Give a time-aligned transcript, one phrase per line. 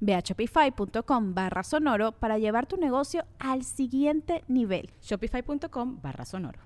[0.00, 4.90] Ve a shopify.com barra sonoro para llevar tu negocio al siguiente nivel.
[5.00, 6.60] Shopify.com barra sonoro.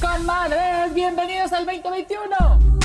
[0.00, 2.76] Comadres, bienvenidos al 2021.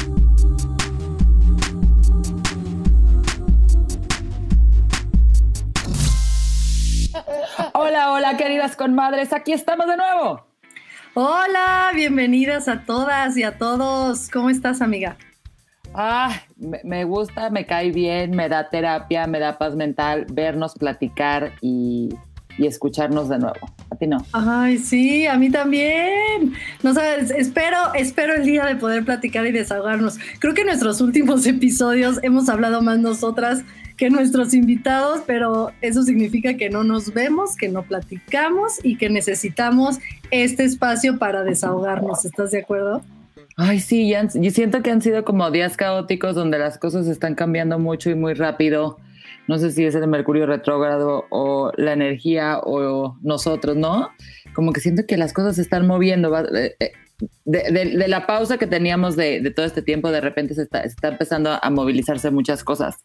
[7.74, 10.51] Hola, hola, queridas comadres, aquí estamos de nuevo.
[11.14, 14.30] Hola, bienvenidas a todas y a todos.
[14.30, 15.18] ¿Cómo estás, amiga?
[15.94, 21.52] Ah, me gusta, me cae bien, me da terapia, me da paz mental vernos platicar
[21.60, 22.16] y,
[22.58, 23.60] escucharnos de nuevo.
[23.90, 24.26] A ti no.
[24.32, 26.54] Ay, sí, a mí también.
[26.82, 30.18] No sabes, espero, espero el día de poder platicar y desahogarnos.
[30.40, 33.66] Creo que en nuestros últimos episodios hemos hablado más nosotras
[34.02, 39.12] que nuestros invitados, pero eso significa que no nos vemos, que no platicamos y que
[39.12, 40.00] necesitamos
[40.32, 42.26] este espacio para desahogarnos.
[42.26, 43.04] ¿Estás de acuerdo?
[43.58, 47.78] Ay, sí, yo siento que han sido como días caóticos donde las cosas están cambiando
[47.78, 48.98] mucho y muy rápido.
[49.48, 54.10] No sé si es el Mercurio retrógrado o la energía o nosotros, ¿no?
[54.56, 56.36] Como que siento que las cosas se están moviendo.
[56.56, 56.92] Eh, eh,
[57.46, 61.10] de, la pausa que teníamos de, todo este tiempo, de repente se está, se está
[61.10, 62.96] empezando a movilizarse muchas cosas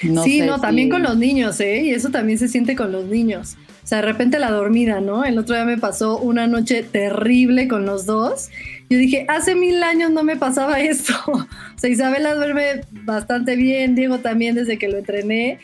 [0.00, 1.82] sí, no, también con los niños, ¿eh?
[1.82, 3.56] Y eso también se siente con los niños.
[3.84, 5.24] O sea, de repente la dormida, ¿no?
[5.24, 8.50] El otro día me pasó una noche terrible con los dos.
[8.90, 11.14] Yo dije, hace mil años no me pasaba esto.
[11.26, 11.46] O
[11.78, 15.60] sea, Isabela duerme bastante bien, Diego también desde que lo entrené.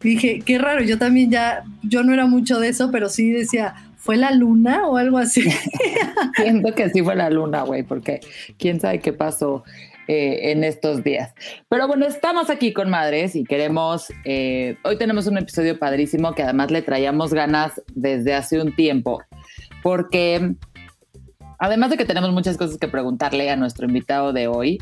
[0.00, 3.74] Dije, qué raro, yo también ya, yo no era mucho de eso, pero sí decía,
[3.96, 5.42] ¿fue la luna o algo así?
[6.36, 8.20] Siento que sí fue la luna, güey, porque
[8.58, 9.64] quién sabe qué pasó.
[10.08, 11.34] Eh, en estos días.
[11.68, 16.44] Pero bueno, estamos aquí con madres y queremos, eh, hoy tenemos un episodio padrísimo que
[16.44, 19.20] además le traíamos ganas desde hace un tiempo,
[19.82, 20.54] porque
[21.58, 24.78] además de que tenemos muchas cosas que preguntarle a nuestro invitado de hoy,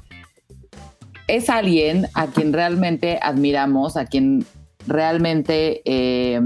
[1.26, 4.44] es alguien a quien realmente admiramos, a quien
[4.86, 6.42] realmente eh,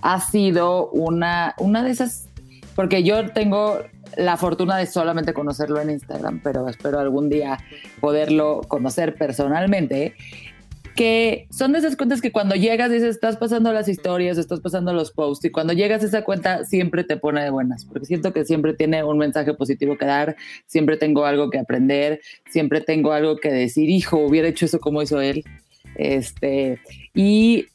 [0.00, 2.26] ha sido una, una de esas,
[2.74, 3.80] porque yo tengo
[4.16, 7.58] la fortuna de solamente conocerlo en Instagram, pero espero algún día
[8.00, 10.14] poderlo conocer personalmente.
[10.94, 14.92] Que son de esas cuentas que cuando llegas dices, estás pasando las historias, estás pasando
[14.92, 18.32] los posts, y cuando llegas a esa cuenta siempre te pone de buenas, porque siento
[18.32, 20.36] que siempre tiene un mensaje positivo que dar,
[20.66, 25.02] siempre tengo algo que aprender, siempre tengo algo que decir, hijo, hubiera hecho eso como
[25.02, 25.42] hizo él.
[25.96, 26.78] Este,
[27.12, 27.66] y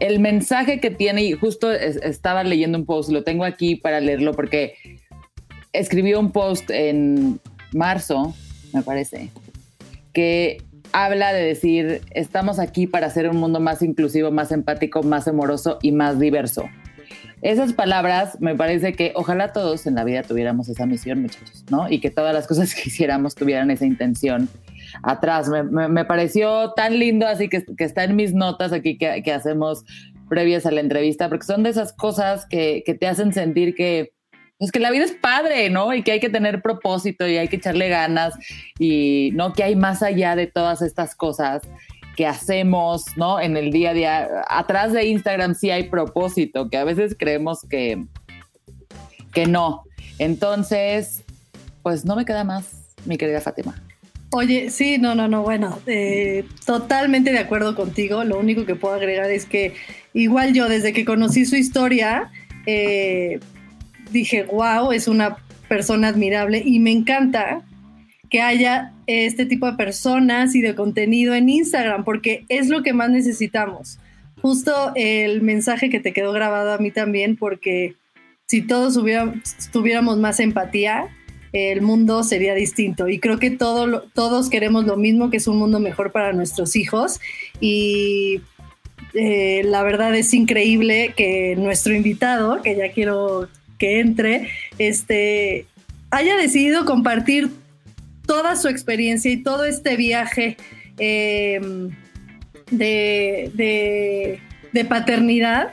[0.00, 4.32] el mensaje que tiene, y justo estaba leyendo un post, lo tengo aquí para leerlo
[4.32, 4.74] porque
[5.74, 7.40] escribió un post en
[7.72, 8.34] marzo,
[8.72, 9.28] me parece,
[10.12, 10.62] que
[10.92, 15.78] habla de decir, estamos aquí para hacer un mundo más inclusivo, más empático, más amoroso
[15.82, 16.64] y más diverso.
[17.42, 21.90] Esas palabras me parece que ojalá todos en la vida tuviéramos esa misión, muchachos, ¿no?
[21.90, 24.48] Y que todas las cosas que hiciéramos tuvieran esa intención
[25.02, 25.50] atrás.
[25.50, 29.84] Me, pareció tan lindo, así que, que, está en mis notas aquí que, hacemos
[30.28, 34.14] previas a la entrevista, porque son de esas cosas que, que te hacen sentir que,
[34.58, 35.92] pues que la vida es padre, ¿no?
[35.94, 38.34] Y que hay que tener propósito y hay que echarle ganas
[38.78, 41.62] y no que hay más allá de todas estas cosas
[42.16, 43.40] que hacemos, ¿no?
[43.40, 44.28] En el día a día.
[44.48, 48.04] Atrás de Instagram sí hay propósito, que a veces creemos que,
[49.32, 49.84] que no.
[50.18, 51.24] Entonces,
[51.82, 53.82] pues no me queda más, mi querida Fátima.
[54.30, 58.24] Oye, sí, no, no, no, bueno, eh, totalmente de acuerdo contigo.
[58.24, 59.74] Lo único que puedo agregar es que
[60.12, 62.32] igual yo desde que conocí su historia,
[62.66, 63.38] eh,
[64.10, 65.36] dije, wow, es una
[65.68, 67.62] persona admirable y me encanta
[68.30, 72.92] que haya este tipo de personas y de contenido en Instagram, porque es lo que
[72.92, 73.98] más necesitamos.
[74.42, 77.94] Justo el mensaje que te quedó grabado a mí también, porque
[78.46, 78.98] si todos
[79.72, 81.08] tuviéramos más empatía,
[81.52, 83.08] el mundo sería distinto.
[83.08, 87.20] Y creo que todos queremos lo mismo, que es un mundo mejor para nuestros hijos.
[87.60, 88.40] Y
[89.14, 93.48] eh, la verdad es increíble que nuestro invitado, que ya quiero
[93.78, 95.66] que entre, este,
[96.10, 97.50] haya decidido compartir
[98.26, 100.56] toda su experiencia y todo este viaje
[100.98, 101.90] em,
[102.70, 104.40] de,
[104.72, 105.72] de, paternidad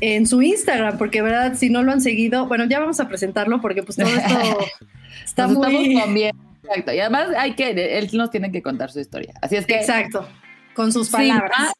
[0.00, 3.60] en su Instagram, porque verdad, si no lo han seguido, bueno, ya vamos a presentarlo
[3.60, 4.58] porque pues todo esto
[5.24, 5.94] está muy...
[6.12, 6.34] bien.
[6.62, 6.92] Exacto.
[6.92, 9.34] Y además hay que, él nos tiene que contar su historia.
[9.42, 9.76] Así es que...
[9.76, 10.28] Exacto,
[10.74, 11.72] con sus palabras.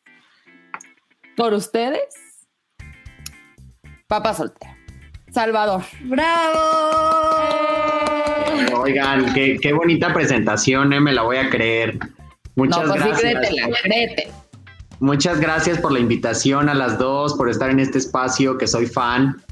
[1.36, 2.02] por ustedes,
[4.06, 4.79] papá soltero.
[5.32, 5.82] Salvador.
[6.02, 6.58] ¡Bravo!
[8.82, 11.98] Oigan, qué, bonita presentación, eh, me la voy a creer.
[12.56, 13.36] Muchas pues gracias.
[15.00, 18.86] Muchas gracias por la invitación a las dos, por estar en este espacio que soy
[18.86, 19.42] fan,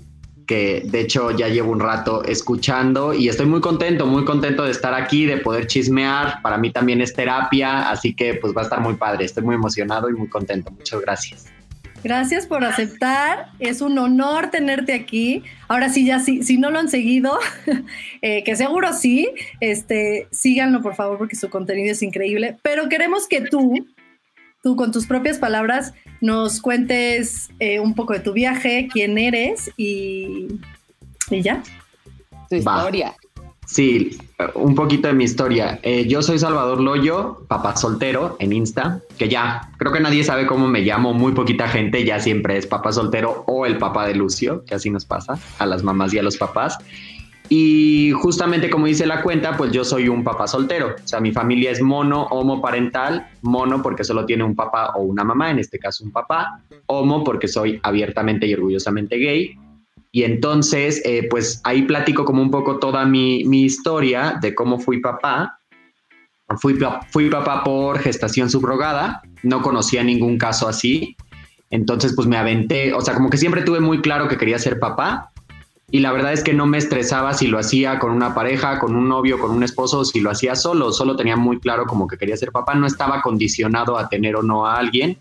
[0.46, 4.72] que de hecho ya llevo un rato escuchando y estoy muy contento, muy contento de
[4.72, 6.42] estar aquí, de poder chismear.
[6.42, 9.24] Para mí también es terapia, así que pues va a estar muy padre.
[9.24, 10.70] Estoy muy emocionado y muy contento.
[10.70, 11.57] Muchas gracias.
[12.04, 13.48] Gracias por aceptar.
[13.58, 15.42] Es un honor tenerte aquí.
[15.66, 17.38] Ahora sí, ya sí, si no lo han seguido,
[18.22, 19.28] eh, que seguro sí,
[19.60, 22.56] este, síganlo por favor porque su contenido es increíble.
[22.62, 23.86] Pero queremos que tú,
[24.62, 29.70] tú con tus propias palabras, nos cuentes eh, un poco de tu viaje, quién eres
[29.76, 30.48] y,
[31.30, 31.62] y ya.
[32.48, 33.14] Tu historia.
[33.68, 34.16] Sí,
[34.54, 35.78] un poquito de mi historia.
[35.82, 40.46] Eh, yo soy Salvador Loyo, papá soltero en Insta, que ya creo que nadie sabe
[40.46, 44.14] cómo me llamo, muy poquita gente ya siempre es papá soltero o el papá de
[44.14, 46.78] Lucio, que así nos pasa a las mamás y a los papás.
[47.50, 50.94] Y justamente como dice la cuenta, pues yo soy un papá soltero.
[51.04, 55.24] O sea, mi familia es mono, homoparental, mono porque solo tiene un papá o una
[55.24, 59.58] mamá, en este caso un papá, homo porque soy abiertamente y orgullosamente gay,
[60.10, 65.00] y entonces, eh, pues ahí platico como un poco toda mi, historia de cómo fui
[65.00, 65.60] papá.
[66.60, 66.78] Fui,
[67.10, 71.14] fui papá por gestación subrogada, no conocía ningún caso así.
[71.70, 74.78] Entonces, pues me aventé, o sea, como que siempre tuve muy claro que quería ser
[74.78, 75.30] papá.
[75.90, 78.96] Y la verdad es que no me estresaba si lo hacía con una pareja, con
[78.96, 80.92] un novio, con un esposo, si lo hacía solo.
[80.92, 82.74] Solo tenía muy claro como que quería ser papá.
[82.74, 85.18] No estaba condicionado a tener o no a alguien.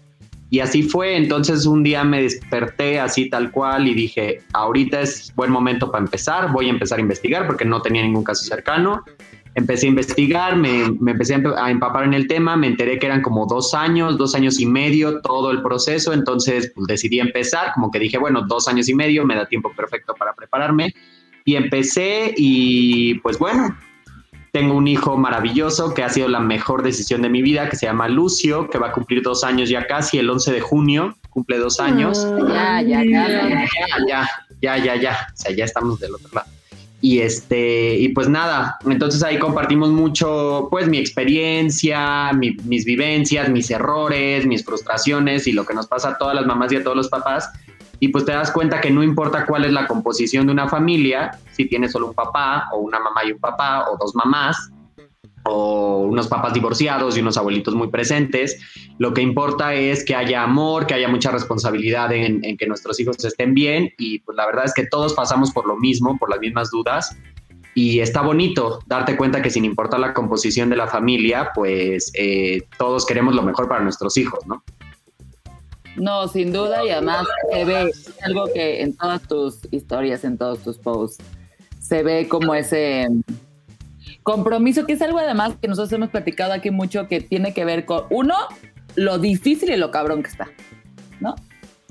[0.49, 5.33] Y así fue, entonces un día me desperté así tal cual y dije, ahorita es
[5.35, 9.03] buen momento para empezar, voy a empezar a investigar porque no tenía ningún caso cercano.
[9.55, 13.47] Empecé a investigar, me, empecé a empapar en el tema, me enteré que eran como
[13.47, 17.97] dos años, dos años y medio todo el proceso, entonces pues, decidí empezar, como que
[17.97, 20.93] dije, bueno, dos años y medio me da tiempo perfecto para prepararme.
[21.43, 23.75] Y empecé y pues bueno,
[24.57, 27.85] tengo un hijo maravilloso que ha sido la mejor decisión de mi vida, que se
[27.85, 31.59] llama Lucio, que va a cumplir dos años ya casi, el 11 de junio, cumple
[31.59, 32.27] dos años.
[32.49, 33.67] ya, ya, ya, ya,
[34.07, 34.27] ya,
[34.59, 36.49] ya, ya, ya, o sea, ya estamos del otro lado.
[37.01, 43.69] Y este, y pues nada, entonces ahí compartimos mucho, pues mi experiencia, mis vivencias, mis
[43.69, 46.97] errores, mis frustraciones y lo que nos pasa a todas las mamás y a todos
[46.97, 47.51] los papás
[47.99, 51.39] y pues te das cuenta que no importa cuál es la composición de una familia,
[51.51, 54.71] si tienes solo un papá o una mamá y un papá o dos mamás
[55.49, 58.59] o unos papás divorciados y unos abuelitos muy presentes,
[58.99, 63.23] lo que importa es que haya amor, que haya mucha responsabilidad en, que nuestros hijos
[63.23, 66.39] estén bien y pues la verdad es que todos pasamos por lo mismo, por las
[66.39, 67.17] mismas dudas
[67.73, 72.63] y está bonito darte cuenta que sin importar la composición de la familia, pues eh,
[72.77, 74.63] todos queremos lo mejor para nuestros hijos, ¿no?
[75.97, 77.91] No, sin duda, y además se ve
[78.23, 81.23] algo que en todas tus historias, en todos tus posts,
[81.79, 83.07] se ve como ese
[84.21, 87.85] compromiso, que es algo además que nosotros hemos platicado aquí mucho, que tiene que ver
[87.85, 88.35] con, uno,
[88.95, 90.47] lo difícil y lo cabrón que está,
[91.19, 91.35] ¿no?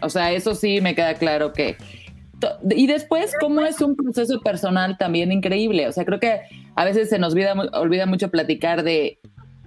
[0.03, 1.77] O sea, eso sí me queda claro que...
[2.71, 5.89] Y después, cómo es un proceso personal también increíble.
[5.89, 6.43] O sea, creo que
[6.75, 9.19] a veces se nos olvida, mucho platicar de,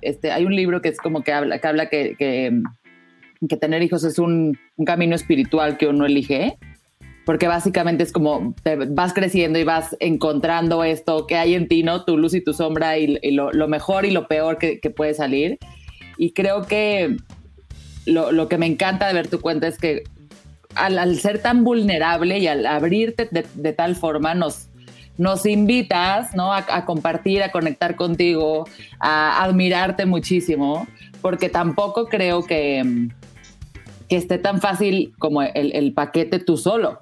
[0.01, 2.61] este, hay un libro que es como que habla, que habla que
[3.47, 6.57] que tener hijos es un, camino espiritual que uno elige,
[7.25, 11.83] porque básicamente es como te vas creciendo y vas encontrando esto que hay en ti,
[11.83, 12.03] ¿no?
[12.03, 15.59] Tu luz y tu sombra y, lo, mejor y lo peor que, puede salir.
[16.17, 17.17] Y creo que
[18.05, 20.03] lo, que me encanta de ver tu cuenta es que
[20.75, 24.69] al, ser tan vulnerable y al abrirte de, tal forma nos,
[25.17, 26.51] nos invitas ¿no?
[26.51, 28.67] A, a, compartir, a conectar contigo,
[28.99, 30.87] a admirarte muchísimo,
[31.21, 33.09] porque tampoco creo que,
[34.09, 36.99] que esté tan fácil como el, paquete tú solo.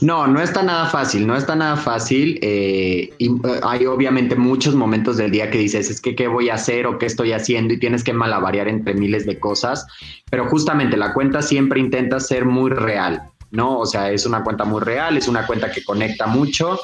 [0.00, 2.38] No, no está nada fácil, no está nada fácil.
[2.42, 6.48] Eh, y eh, hay obviamente muchos momentos del día que dices, es que qué voy
[6.48, 9.86] a hacer o qué estoy haciendo y tienes que malavariar entre miles de cosas.
[10.30, 13.78] Pero justamente la cuenta siempre intenta ser muy real, ¿no?
[13.78, 16.80] O sea, es una cuenta muy real, es una cuenta que conecta mucho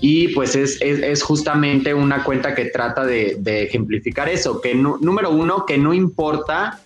[0.00, 5.64] y pues es, es, justamente una cuenta que trata de, ejemplificar eso, que número uno,
[5.66, 6.80] que no importa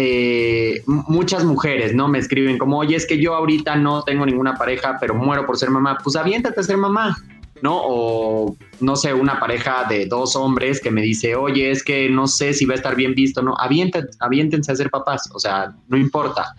[0.00, 2.06] eh, muchas mujeres, ¿no?
[2.06, 5.58] Me escriben como, oye, es que yo ahorita no tengo ninguna pareja, pero muero por
[5.58, 5.98] ser mamá.
[6.04, 7.16] Pues aviéntate a ser mamá,
[7.62, 7.80] ¿no?
[7.82, 12.28] O no sé, una pareja de dos hombres que me dice, oye, es que no
[12.28, 13.56] sé si va a estar bien visto, ¿no?
[13.58, 16.54] Aviéntate, aviéntense a ser papás, o sea, no importa.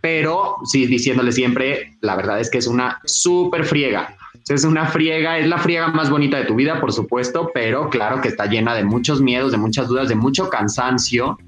[0.00, 4.16] Pero sí, diciéndole siempre, la verdad es que es una súper friega.
[4.48, 8.20] Es una friega, es la friega más bonita de tu vida, por supuesto, pero claro
[8.20, 11.38] que está llena de muchos miedos, de muchas dudas, de mucho cansancio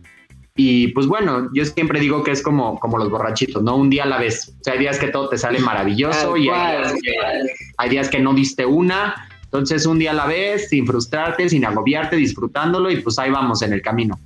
[0.57, 3.77] y pues bueno, yo siempre digo que es como, como los borrachitos, ¿no?
[3.77, 4.55] Un día a la vez.
[4.59, 7.13] O sea, hay días que todo te sale maravilloso y hay días, que,
[7.77, 9.29] hay días que no diste una.
[9.45, 13.61] Entonces, un día a la vez, sin frustrarte, sin agobiarte, disfrutándolo y pues ahí vamos
[13.61, 14.19] en el camino.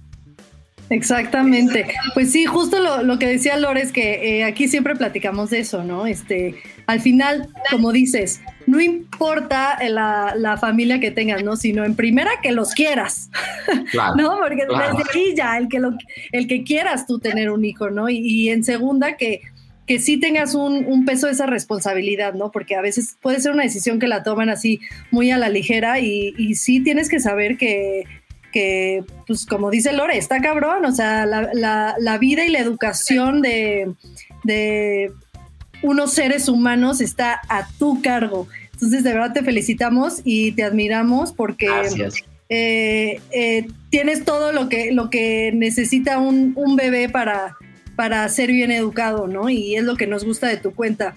[0.89, 1.87] Exactamente.
[2.15, 5.85] Pues sí, justo lo, que decía Lore es que eh, aquí siempre platicamos de eso,
[5.85, 6.07] ¿no?
[6.07, 6.57] Este,
[6.91, 11.57] al final, como dices, no importa la, familia que tengas, ¿no?
[11.57, 13.31] Sino en primera que los quieras,
[14.17, 14.39] ¿no?
[14.39, 15.97] Porque desde aquí ya, el que, lo,
[16.33, 18.09] el que quieras tú tener un hijo, ¿no?
[18.09, 19.43] Y, en segunda que,
[19.87, 22.51] que sí tengas un, peso de esa responsabilidad, ¿no?
[22.51, 24.81] Porque a veces puede ser una decisión que la toman así
[25.11, 28.05] muy a la ligera y, y sí tienes que saber que
[28.51, 33.95] que, pues como dice Lore, está cabrón, o sea, la, vida y la educación de,
[35.83, 38.49] unos seres humanos está a tu cargo.
[38.73, 41.69] Entonces, de verdad te felicitamos y te admiramos porque
[42.49, 47.57] eh, eh, tienes todo lo que, lo que necesita un, un, bebé para,
[47.97, 49.51] para ser bien educado, ¿no?
[49.51, 51.15] Y es lo que nos gusta de tu cuenta.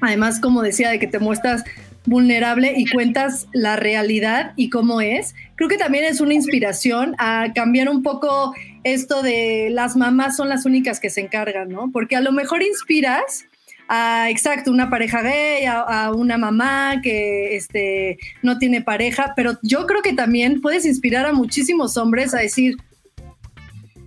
[0.00, 1.64] Además, como decía, de que te muestras
[2.08, 5.34] vulnerable y cuentas la realidad y cómo es.
[5.56, 10.48] Creo que también es una inspiración a cambiar un poco esto de las mamás son
[10.48, 11.90] las únicas que se encargan, ¿no?
[11.92, 13.44] Porque a lo mejor inspiras
[13.88, 19.86] a, exacto, una pareja gay, a, una mamá que este, no tiene pareja, pero yo
[19.86, 22.76] creo que también puedes inspirar a muchísimos hombres a decir,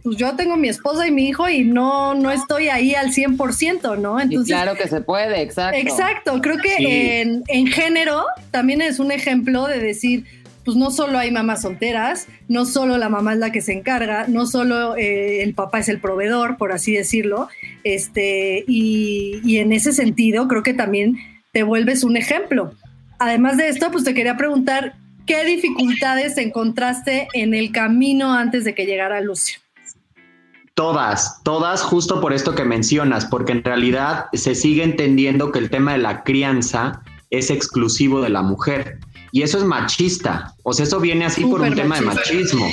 [0.04, 4.00] pues yo tengo mi esposa y mi hijo y no, no estoy ahí al 100%,
[4.00, 4.20] ¿no?
[4.20, 5.78] Entonces, claro que se puede, exacto.
[5.78, 10.26] Exacto, creo que en, género también es un ejemplo de decir,
[10.64, 14.28] pues no solo hay mamás solteras, no solo la mamá es la que se encarga,
[14.28, 17.50] no solo eh, el papá es el proveedor, por así decirlo,
[17.84, 21.18] este, y, y en ese sentido creo que también
[21.52, 22.74] te vuelves un ejemplo.
[23.20, 28.74] Además de esto, pues te quería preguntar, ¿qué dificultades encontraste en el camino antes de
[28.74, 29.60] que llegara Lucio?
[30.74, 35.70] Todas, todas justo por esto que mencionas, porque en realidad se sigue entendiendo que el
[35.70, 39.00] tema de la crianza es exclusivo de la mujer.
[39.32, 42.68] Y eso es machista, o sea, eso viene así por un tema de machismo.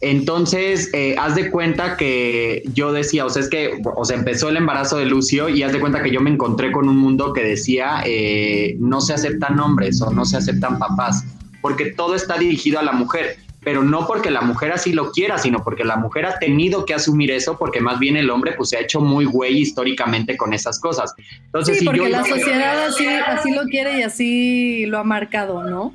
[0.00, 4.50] Entonces, eh, haz de cuenta que yo decía, o sea, es que, o sea, empezó
[4.50, 7.32] el embarazo de Lucio y haz de cuenta que yo me encontré con un mundo
[7.32, 11.24] que decía, eh, no se aceptan hombres o no se aceptan papás,
[11.62, 15.38] porque todo está dirigido a la mujer pero no porque la mujer así lo quiera,
[15.38, 18.68] sino porque la mujer ha tenido que asumir eso, porque más bien el hombre pues
[18.70, 21.14] se ha hecho muy güey históricamente con esas cosas.
[21.46, 25.94] Entonces, sí, porque la sociedad así, así lo quiere y así lo ha marcado, ¿no?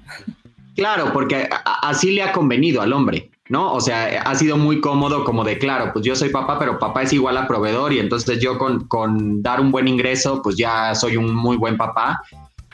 [0.76, 1.50] Claro, porque
[1.82, 3.74] así le ha convenido al hombre, ¿no?
[3.74, 7.04] O sea, ha sido muy cómodo como de, claro, pues yo soy papá, pero papá
[7.04, 10.96] es igual a proveedor y entonces yo con, con dar un buen ingreso, pues ya
[10.96, 12.22] soy un muy buen papá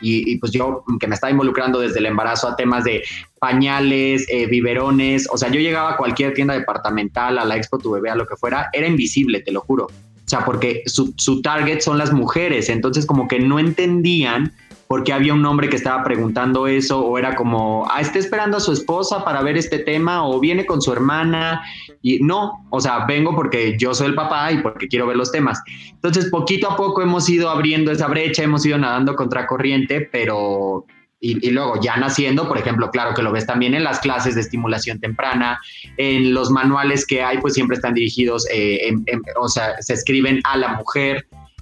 [0.06, 3.04] y, pues yo que me estaba involucrando desde el embarazo a temas de
[3.40, 7.92] pañales, eh, biberones, o sea, yo llegaba a cualquier tienda departamental, a la Expo Tu
[7.92, 9.86] Bebé, a lo que fuera, era invisible, te lo juro.
[9.86, 14.54] O sea, porque su, su target son las mujeres, entonces como que no entendían
[14.88, 18.60] porque había un hombre que estaba preguntando eso, o era como, ah, está esperando a
[18.60, 21.63] su esposa para ver este tema, o viene con su hermana,
[22.01, 25.32] y no, o sea, vengo porque yo soy el papá y porque quiero ver los
[25.32, 25.62] temas.
[25.89, 30.86] Entonces, poquito a poco hemos ido abriendo esa brecha, hemos ido nadando contra corriente, pero...
[31.22, 34.42] Y, luego ya naciendo, por ejemplo, claro que lo ves también en las clases de
[34.42, 35.60] estimulación temprana,
[35.98, 38.94] en los manuales que hay, pues siempre están dirigidos, eh,
[39.39, 41.25] o sea, se escriben a la mujer,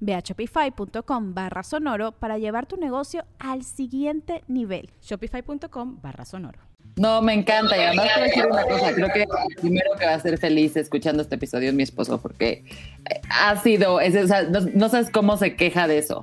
[0.00, 4.90] Ve a shopify.com barra sonoro para llevar tu negocio al siguiente nivel.
[5.02, 6.58] Shopify.com barra sonoro.
[6.96, 7.76] No, me encanta.
[7.76, 8.94] Y además te voy a decir una cosa.
[8.94, 12.20] Creo que el primero que va a ser feliz escuchando este episodio es mi esposo,
[12.20, 12.64] porque
[13.30, 16.18] ha sido, es, o sea, no, no, sabes cómo se queja de eso.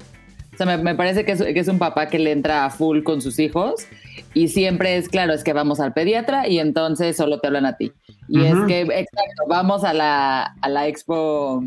[0.54, 2.70] O sea, me, me parece que es, que es, un papá que le entra a
[2.70, 3.88] full con sus hijos
[4.34, 7.78] y siempre es claro, es que vamos al pediatra y entonces solo te hablan a
[7.78, 7.92] ti.
[8.28, 8.62] Y uh -huh.
[8.62, 11.64] es que, exacto, vamos a la, a la expo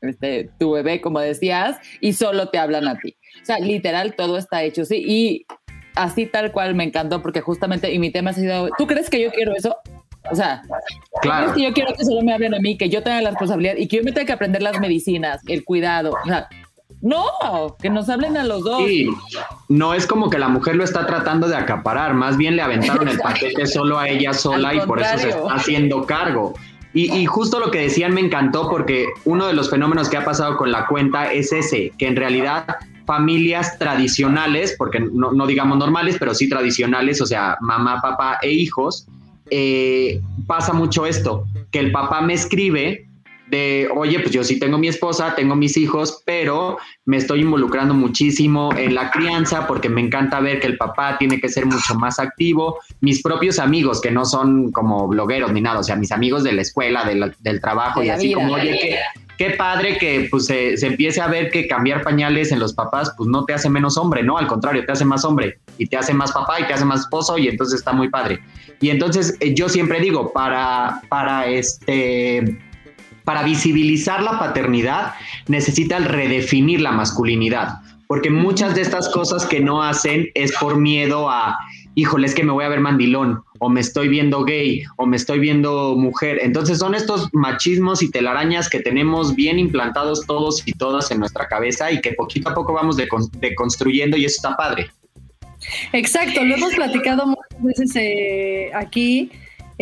[0.00, 3.16] este, tu bebé, como decías, y solo te hablan a ti.
[3.42, 5.46] O sea, literal, todo está hecho, sí, y
[5.94, 9.20] así tal cual me encantó, porque justamente, y mi tema ha sido, ¿tú crees que
[9.20, 9.76] yo quiero eso?
[10.30, 10.62] O sea,
[11.22, 11.52] claro.
[11.52, 13.76] ¿crees que yo quiero que solo me hablen a mí, que yo tenga la responsabilidad
[13.76, 16.12] y que yo me tenga que aprender las medicinas, el cuidado?
[16.24, 16.48] O sea,
[17.02, 18.82] no, que nos hablen a los dos.
[18.86, 19.08] Sí,
[19.68, 23.08] no es como que la mujer lo está tratando de acaparar, más bien le aventaron
[23.08, 26.54] el paquete solo a ella sola y por eso se está haciendo cargo.
[26.92, 30.24] Y, y, justo lo que decían me encantó porque uno de los fenómenos que ha
[30.24, 32.66] pasado con la cuenta es ese, que en realidad
[33.06, 38.50] familias tradicionales, porque no, no digamos normales, pero sí tradicionales, o sea, mamá, papá e
[38.50, 39.06] hijos,
[39.50, 43.08] eh, pasa mucho esto, que el papá me escribe
[43.50, 47.94] de, oye, pues yo sí tengo mi esposa, tengo mis hijos, pero me estoy involucrando
[47.94, 51.94] muchísimo en la crianza porque me encanta ver que el papá tiene que ser mucho
[51.96, 52.78] más activo.
[53.00, 56.52] Mis propios amigos, que no son como blogueros ni nada, o sea, mis amigos de
[56.52, 58.98] la escuela, de la, del trabajo de y así vida, como, oye, qué,
[59.36, 63.12] qué padre que pues se, se, empiece a ver que cambiar pañales en los papás
[63.16, 65.96] pues no te hace menos hombre, no, al contrario, te hace más hombre y te
[65.96, 68.40] hace más papá y te hace más esposo y entonces está muy padre.
[68.80, 72.58] Y entonces eh, yo siempre digo, para, para este
[73.24, 75.14] para visibilizar la paternidad
[75.48, 81.30] necesitan redefinir la masculinidad, porque muchas de estas cosas que no hacen es por miedo
[81.30, 81.56] a,
[81.94, 85.16] híjole, es que me voy a ver mandilón, o me estoy viendo gay, o me
[85.16, 86.38] estoy viendo mujer.
[86.42, 91.46] Entonces son estos machismos y telarañas que tenemos bien implantados todos y todas en nuestra
[91.46, 94.90] cabeza y que poquito a poco vamos deconstruyendo y eso está padre.
[95.92, 99.30] Exacto, lo hemos platicado muchas veces eh, aquí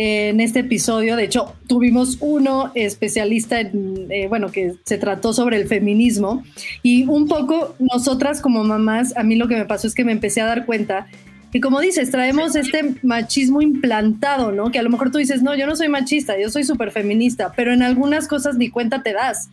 [0.01, 1.17] en este episodio.
[1.17, 6.41] De hecho, tuvimos uno especialista en, eh, bueno, que se trató sobre el feminismo.
[6.81, 10.13] Y un poco nosotras como mamás, a mí lo que me pasó es que me
[10.13, 11.07] empecé a dar cuenta
[11.51, 14.71] que, como dices, traemos este machismo implantado, ¿no?
[14.71, 17.51] Que a lo mejor tú dices, no, yo no soy machista, yo soy súper feminista,
[17.53, 19.49] pero en algunas cosas ni cuenta te das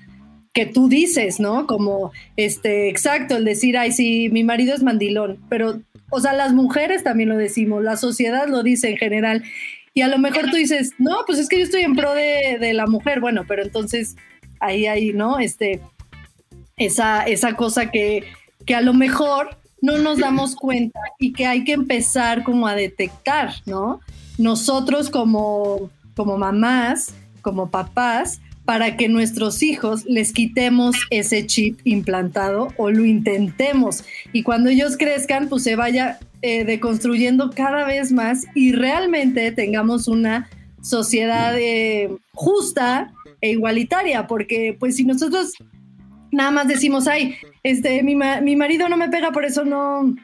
[0.52, 1.66] que tú dices, ¿no?
[1.66, 5.80] Como, este, exacto, el decir, ay, sí, mi marido es mandilón, pero,
[6.10, 9.42] o sea, las mujeres también lo decimos, la sociedad lo dice en general.
[9.96, 12.58] Y a lo mejor tú dices, no, pues es que yo estoy en pro de,
[12.60, 13.18] de la mujer.
[13.18, 14.14] Bueno, pero entonces
[14.60, 15.38] ahí hay, ¿no?
[15.38, 15.80] Este,
[16.76, 18.24] esa, esa cosa que,
[18.66, 22.74] que a lo mejor no nos damos cuenta y que hay que empezar como a
[22.74, 24.00] detectar, ¿no?
[24.36, 32.68] Nosotros como, como mamás, como papás, para que nuestros hijos les quitemos ese chip implantado
[32.76, 34.04] o lo intentemos.
[34.32, 40.08] Y cuando ellos crezcan, pues se vaya eh, deconstruyendo cada vez más y realmente tengamos
[40.08, 40.50] una
[40.82, 45.52] sociedad eh, justa e igualitaria, porque pues si nosotros
[46.32, 50.14] nada más decimos, ay, este, mi, ma mi marido no me pega, por eso no,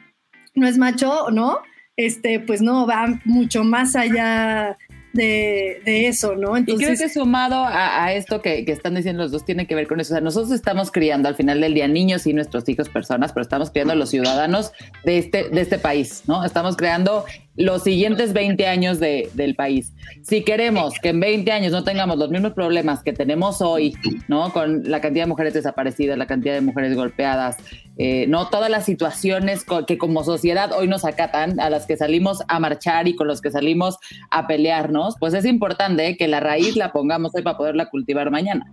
[0.53, 1.59] no es macho, ¿no?
[1.95, 4.77] Este, pues no, va mucho más allá
[5.13, 6.57] de, de, eso, ¿no?
[6.57, 9.67] Entonces, y creo que sumado a, a esto que, que, están diciendo los dos tiene
[9.67, 10.13] que ver con eso.
[10.13, 13.43] O sea, nosotros estamos criando al final del día niños y nuestros hijos personas, pero
[13.43, 14.71] estamos criando a los ciudadanos
[15.05, 16.43] de este, de este país, ¿no?
[16.43, 19.93] Estamos creando los siguientes 20 años de, del país.
[20.23, 23.95] Si queremos que en 20 años no tengamos los mismos problemas que tenemos hoy,
[24.27, 24.51] ¿no?
[24.51, 27.57] Con la cantidad de mujeres desaparecidas, la cantidad de mujeres golpeadas,
[27.97, 32.41] eh, no todas las situaciones que como sociedad hoy nos acatan, a las que salimos
[32.47, 33.97] a marchar y con los que salimos
[34.31, 38.65] a pelearnos, pues es importante que la raíz la pongamos hoy para poderla cultivar mañana.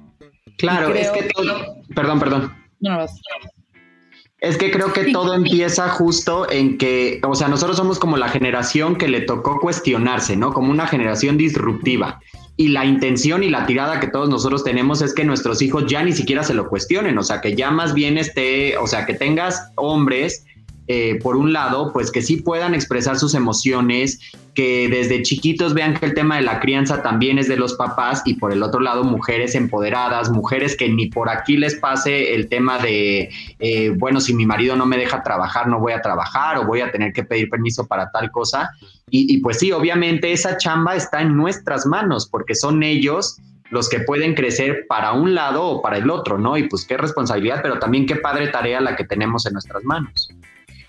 [0.56, 1.02] Claro, creo...
[1.02, 1.76] es que todo...
[1.94, 2.54] Perdón, perdón.
[2.80, 3.06] No, no,
[4.40, 8.28] es que creo que todo empieza justo en que, o sea, nosotros somos como la
[8.28, 10.52] generación que le tocó cuestionarse, ¿no?
[10.52, 12.20] Como una generación disruptiva.
[12.56, 16.02] Y la intención y la tirada que todos nosotros tenemos es que nuestros hijos ya
[16.02, 19.14] ni siquiera se lo cuestionen, o sea, que ya más bien esté, o sea, que
[19.14, 20.46] tengas hombres,
[20.92, 24.18] eh, por un lado, pues que sí puedan expresar sus emociones,
[24.56, 28.22] que desde chiquitos vean que el tema de la crianza también es de los papás
[28.24, 32.48] y por el otro lado mujeres empoderadas, mujeres que ni por aquí les pase el
[32.48, 36.58] tema de, eh, bueno, si mi marido no me deja trabajar, no voy a trabajar
[36.58, 38.70] o voy a tener que pedir permiso para tal cosa.
[39.10, 43.36] Y, y pues sí, obviamente esa chamba está en nuestras manos porque son ellos
[43.70, 46.56] los que pueden crecer para un lado o para el otro, ¿no?
[46.56, 50.32] Y pues qué responsabilidad, pero también qué padre tarea la que tenemos en nuestras manos.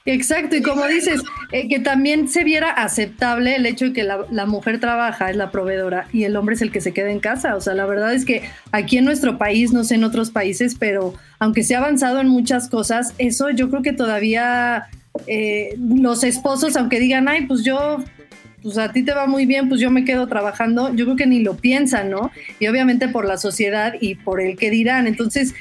[0.06, 4.26] Exacto, y como dices, eh, que también se viera aceptable el hecho de que la,
[4.32, 7.20] la, mujer trabaja, es la proveedora, y el hombre es el que se queda en
[7.20, 7.56] casa.
[7.56, 10.76] O sea, la verdad es que aquí en nuestro país, no sé en otros países,
[10.78, 14.88] pero aunque se ha avanzado en muchas cosas, eso yo creo que todavía
[15.28, 18.04] eh, los esposos, aunque digan, ay, pues yo
[18.64, 21.26] pues a ti te va muy bien, pues yo me quedo trabajando, yo creo que
[21.26, 22.32] ni lo piensan, ¿no?
[22.60, 25.08] Y obviamente por la sociedad y por el que dirán.
[25.08, 25.56] Entonces,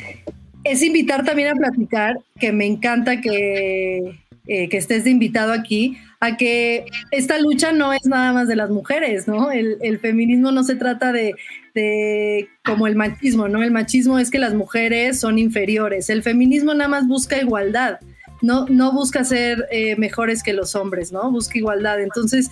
[0.64, 5.98] es invitar también a platicar, que me encanta que, eh, que estés de invitado aquí,
[6.18, 9.50] a que esta lucha no es nada más de las mujeres, ¿no?
[9.50, 11.35] El, feminismo no se trata de,
[11.74, 13.62] de, como el machismo, ¿no?
[13.62, 16.11] El machismo es que las mujeres son inferiores.
[16.11, 18.00] El feminismo nada más busca igualdad.
[18.42, 21.31] No, no busca ser eh, mejores que los hombres, ¿no?
[21.31, 22.00] Busca igualdad.
[22.00, 22.50] Entonces,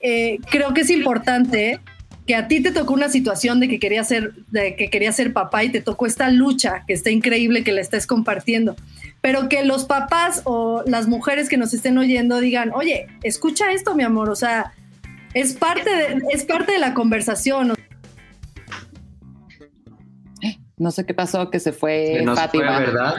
[0.00, 1.80] eh, creo que es importante
[2.26, 5.32] que a ti te tocó una situación de que querías ser, de que quería ser
[5.32, 8.76] papá y te tocó esta lucha, que está increíble que la estés compartiendo,
[9.20, 13.94] pero que los papás o las mujeres que nos estén oyendo digan, oye, escucha esto,
[13.94, 14.72] mi amor, o sea,
[15.34, 17.74] es parte de, es parte de la conversación.
[20.76, 22.76] No sé qué pasó, que se fue se Fátima.
[22.76, 23.14] Fue, ¿verdad?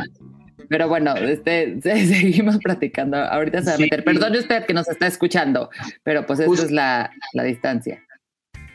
[0.68, 3.18] Pero bueno, este, seguimos platicando.
[3.18, 4.00] Ahorita se va a meter.
[4.00, 4.06] Sí.
[4.06, 5.70] Perdone usted que nos está escuchando,
[6.04, 8.02] pero pues esto es la, la distancia.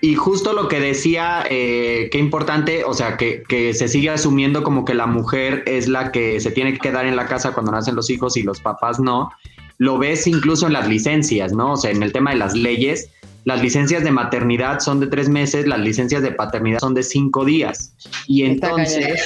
[0.03, 4.63] Y justo lo que decía, eh, qué importante, o sea, que, que, se sigue asumiendo
[4.63, 7.73] como que la mujer es la que se tiene que quedar en la casa cuando
[7.73, 9.31] nacen los hijos y los papás no.
[9.77, 11.73] Lo ves incluso en las licencias, ¿no?
[11.73, 13.11] O sea, en el tema de las leyes,
[13.45, 17.45] las licencias de maternidad son de tres meses, las licencias de paternidad son de cinco
[17.45, 17.93] días.
[18.27, 19.21] Y entonces,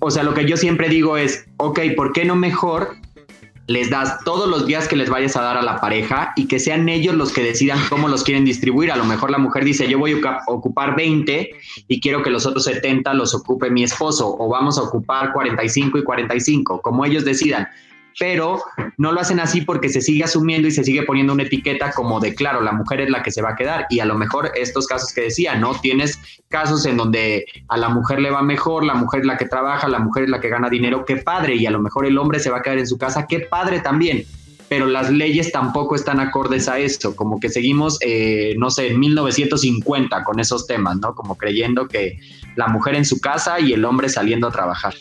[0.00, 2.96] o sea, lo que yo siempre digo es, ok, ¿por qué no mejor
[3.66, 6.58] les das todos los días que les vayas a dar a la pareja y que
[6.58, 8.90] sean ellos los que decidan cómo los quieren distribuir.
[8.90, 11.50] A lo mejor la mujer dice, yo voy a ocupar 20
[11.88, 15.98] y quiero que los otros 70 los ocupe mi esposo o vamos a ocupar 45
[15.98, 17.68] y 45, como ellos decidan.
[18.18, 18.62] Pero
[18.98, 22.20] no lo hacen así porque se sigue asumiendo y se sigue poniendo una etiqueta como
[22.20, 23.86] de, claro, la mujer es la que se va a quedar.
[23.90, 25.74] Y a lo mejor estos casos que decía, ¿no?
[25.80, 29.46] Tienes casos en donde a la mujer le va mejor, la mujer es la que
[29.46, 31.56] trabaja, la mujer es la que gana dinero, qué padre.
[31.56, 33.80] Y a lo mejor el hombre se va a quedar en su casa, qué padre
[33.80, 34.24] también.
[34.68, 39.00] Pero las leyes tampoco están acordes a eso, como que seguimos, eh, no sé, en
[39.00, 41.14] 1950 con esos temas, ¿no?
[41.14, 42.18] Como creyendo que
[42.56, 44.94] la mujer en su casa y el hombre saliendo a trabajar.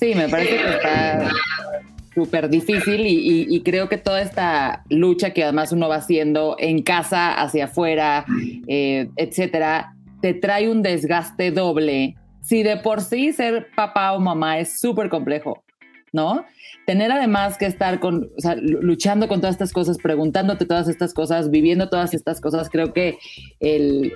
[0.00, 1.30] Sí, me parece que está
[2.14, 7.34] súper difícil y, creo que toda esta lucha que además uno va haciendo en casa,
[7.34, 8.24] hacia afuera,
[8.66, 12.16] eh, etcétera, te trae un desgaste doble.
[12.42, 15.62] Si de por sí ser papá o mamá es súper complejo,
[16.12, 16.44] ¿no?
[16.86, 21.88] Tener además que estar con, luchando con todas estas cosas, preguntándote todas estas cosas, viviendo
[21.88, 23.18] todas estas cosas, creo que
[23.60, 24.14] el,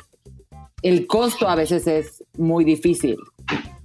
[0.83, 3.17] el costo a veces es muy difícil.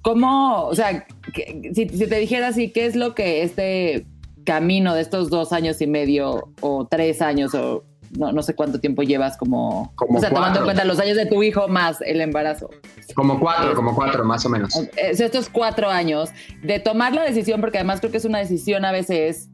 [0.10, 4.08] ¿Cómo, o sea, que, si, si, te dijera así, qué es lo que este
[4.44, 7.84] camino de estos dos años y medio o tres años o
[8.18, 10.36] no, no sé cuánto tiempo llevas como, como o sea, cuatro.
[10.38, 12.72] tomando en cuenta los años de tu hijo más el embarazo?
[13.14, 14.74] Como cuatro, como cuatro, más o menos.
[14.98, 16.32] Estos cuatro años
[16.64, 19.52] de tomar la decisión, porque además creo que es una decisión a veces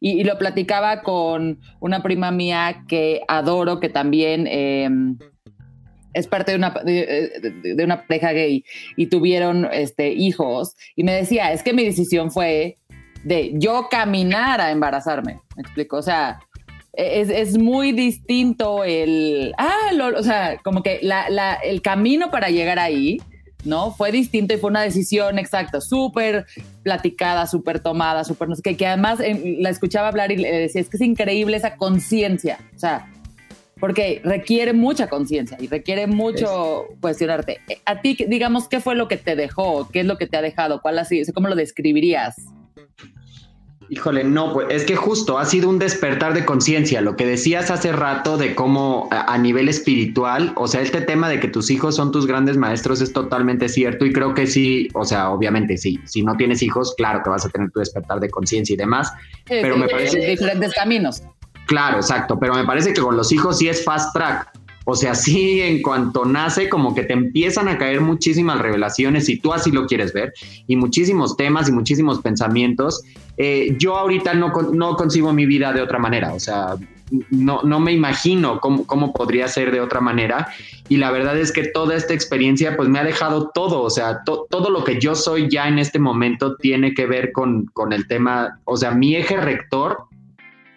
[0.00, 4.88] y, y, lo platicaba con una prima mía que adoro, que también eh,
[6.16, 8.64] es parte de una, de, una pareja gay
[8.96, 10.74] y tuvieron este, hijos.
[10.96, 12.78] Y me decía, es que mi decisión fue
[13.22, 15.40] de yo caminar a embarazarme.
[15.56, 15.98] Me explico.
[15.98, 16.40] O sea,
[16.94, 19.52] es, es muy distinto el.
[19.58, 23.18] Ah, o sea, como que la, la, el camino para llegar ahí.
[23.64, 23.90] ¿no?
[23.90, 26.46] Fue distinto y fue una decisión exacta, súper
[26.84, 30.96] platicada, súper tomada, súper que además eh, la escuchaba hablar y le decía, es que
[30.96, 33.10] es increíble esa conciencia, o sea,
[33.78, 36.98] porque requiere mucha conciencia y requiere mucho es.
[37.00, 37.60] cuestionarte.
[37.84, 39.88] A ti, digamos, ¿qué fue lo que te dejó?
[39.92, 40.80] ¿Qué es lo que te ha dejado?
[40.80, 41.32] ¿Cuál ha sido?
[41.34, 42.36] ¿Cómo lo describirías?
[43.88, 47.70] Híjole, no, pues es que justo ha sido un despertar de conciencia, lo que decías
[47.70, 51.70] hace rato de cómo a, a, nivel espiritual, o sea, este tema de que tus
[51.70, 55.76] hijos son tus grandes maestros es totalmente cierto y creo que sí, o sea, obviamente
[55.76, 58.76] sí, si no tienes hijos, claro que vas a tener tu despertar de conciencia y
[58.76, 59.12] demás,
[59.46, 60.18] sí, pero sí, me parece...
[60.18, 61.22] Diferentes caminos.
[61.66, 64.48] Claro, exacto, pero me parece que con los hijos sí es fast track.
[64.88, 69.36] O sea, sí, en cuanto nace, como que te empiezan a caer muchísimas revelaciones, si
[69.36, 70.32] tú así lo quieres ver,
[70.68, 73.02] y muchísimos temas y muchísimos pensamientos.
[73.36, 76.76] Eh, yo ahorita no, no concibo mi vida de otra manera, o sea,
[77.30, 80.48] no, no me imagino cómo, cómo, podría ser de otra manera.
[80.88, 84.20] Y la verdad es que toda esta experiencia pues me ha dejado todo, o sea,
[84.24, 88.06] todo lo que yo soy ya en este momento tiene que ver con, con el
[88.06, 90.06] tema, o sea, mi eje rector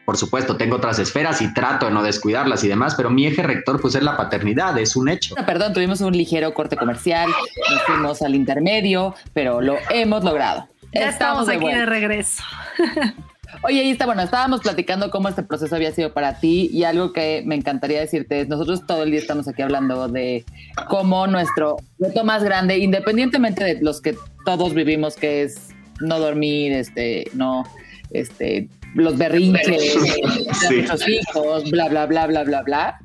[0.10, 3.44] por supuesto, tengo otras esferas y trato de no descuidarlas y demás, pero mi eje
[3.44, 5.36] rector pues es la paternidad, es un hecho.
[5.46, 7.30] Perdón, tuvimos un ligero corte comercial,
[7.70, 10.68] nos fuimos al intermedio, pero lo hemos logrado.
[10.96, 12.42] Ya estamos, aquí de regreso.
[13.62, 17.14] Oye, ahí está, bueno, estábamos platicando cómo este proceso había sido para ti y algo
[17.14, 20.44] que me encantaría decirte es, nosotros todo el día estamos aquí hablando de
[20.88, 25.70] cómo nuestro reto más grande, independientemente de los que todos vivimos, que es
[26.00, 27.64] no dormir, este, no,
[28.10, 29.94] este, los berrinches,
[30.98, 31.20] sí.
[31.20, 33.00] hijos, bla, bla, bla, bla, bla, bla.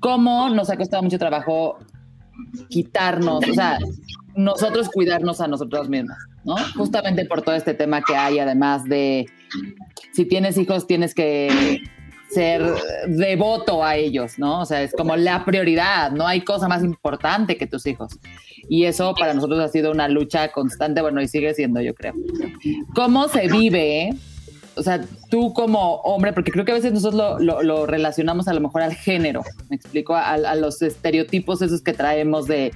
[0.00, 1.78] ¿Cómo nos ha costado mucho trabajo
[2.68, 3.78] quitarnos, o sea,
[4.34, 6.56] nosotros cuidarnos a nosotros mismos, ¿no?
[6.76, 9.26] Justamente por todo este tema que hay, además de
[10.12, 11.80] si tienes hijos, tienes que
[12.30, 12.62] ser
[13.08, 14.60] devoto a ellos, ¿no?
[14.60, 18.18] O sea, es como la prioridad, no hay cosa más importante que tus hijos.
[18.68, 22.14] Y eso para nosotros ha sido una lucha constante, bueno, y sigue siendo, yo creo.
[22.94, 24.10] ¿Cómo se vive?
[24.76, 28.60] O sea, tú como hombre, porque creo que a veces nosotros lo, relacionamos a lo
[28.60, 32.72] mejor al género, me explico, a, los estereotipos esos que traemos de,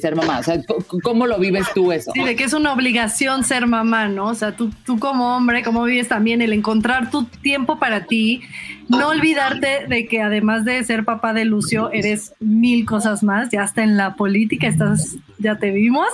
[0.00, 0.38] ser mamá.
[0.38, 0.60] O sea,
[1.02, 2.12] ¿cómo lo vives tú eso?
[2.14, 4.28] Sí, de que es una obligación ser mamá, ¿no?
[4.28, 8.42] O sea, tú, tú como hombre, ¿cómo vives también el encontrar tu tiempo para ti?
[8.88, 13.64] No olvidarte de que además de ser papá de Lucio, eres mil cosas más, ya
[13.64, 16.08] está en la política, estás, ya te vimos.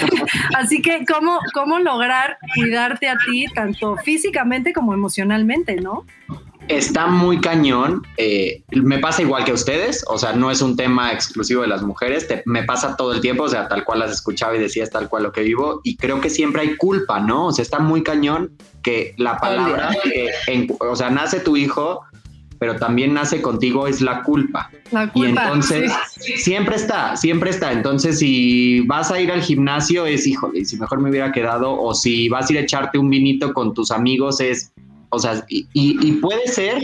[0.54, 5.29] Así que, ¿cómo, ¿cómo lograr cuidarte a ti, tanto físicamente como emocionalmente,
[5.80, 6.04] no?
[6.68, 8.06] Está muy cañón.
[8.16, 11.82] Eh, me pasa igual que ustedes, o sea, no es un tema exclusivo de las
[11.82, 15.08] mujeres, me pasa todo el tiempo, o sea, tal cual las escuchaba y decías tal
[15.08, 17.46] cual lo que vivo, y creo que siempre hay culpa, ¿no?
[17.46, 19.90] O sea, está muy cañón que la palabra,
[20.78, 22.04] o sea, nace tu hijo,
[22.60, 24.70] pero también nace contigo es la culpa.
[24.90, 25.26] La culpa.
[25.26, 25.92] Y entonces
[26.36, 27.72] siempre está, siempre está.
[27.72, 31.94] Entonces, si vas a ir al gimnasio, es híjole, si mejor me hubiera quedado, o
[31.94, 34.72] si vas a ir a echarte un vinito con tus amigos, es,
[35.10, 36.82] o sea, y, puede ser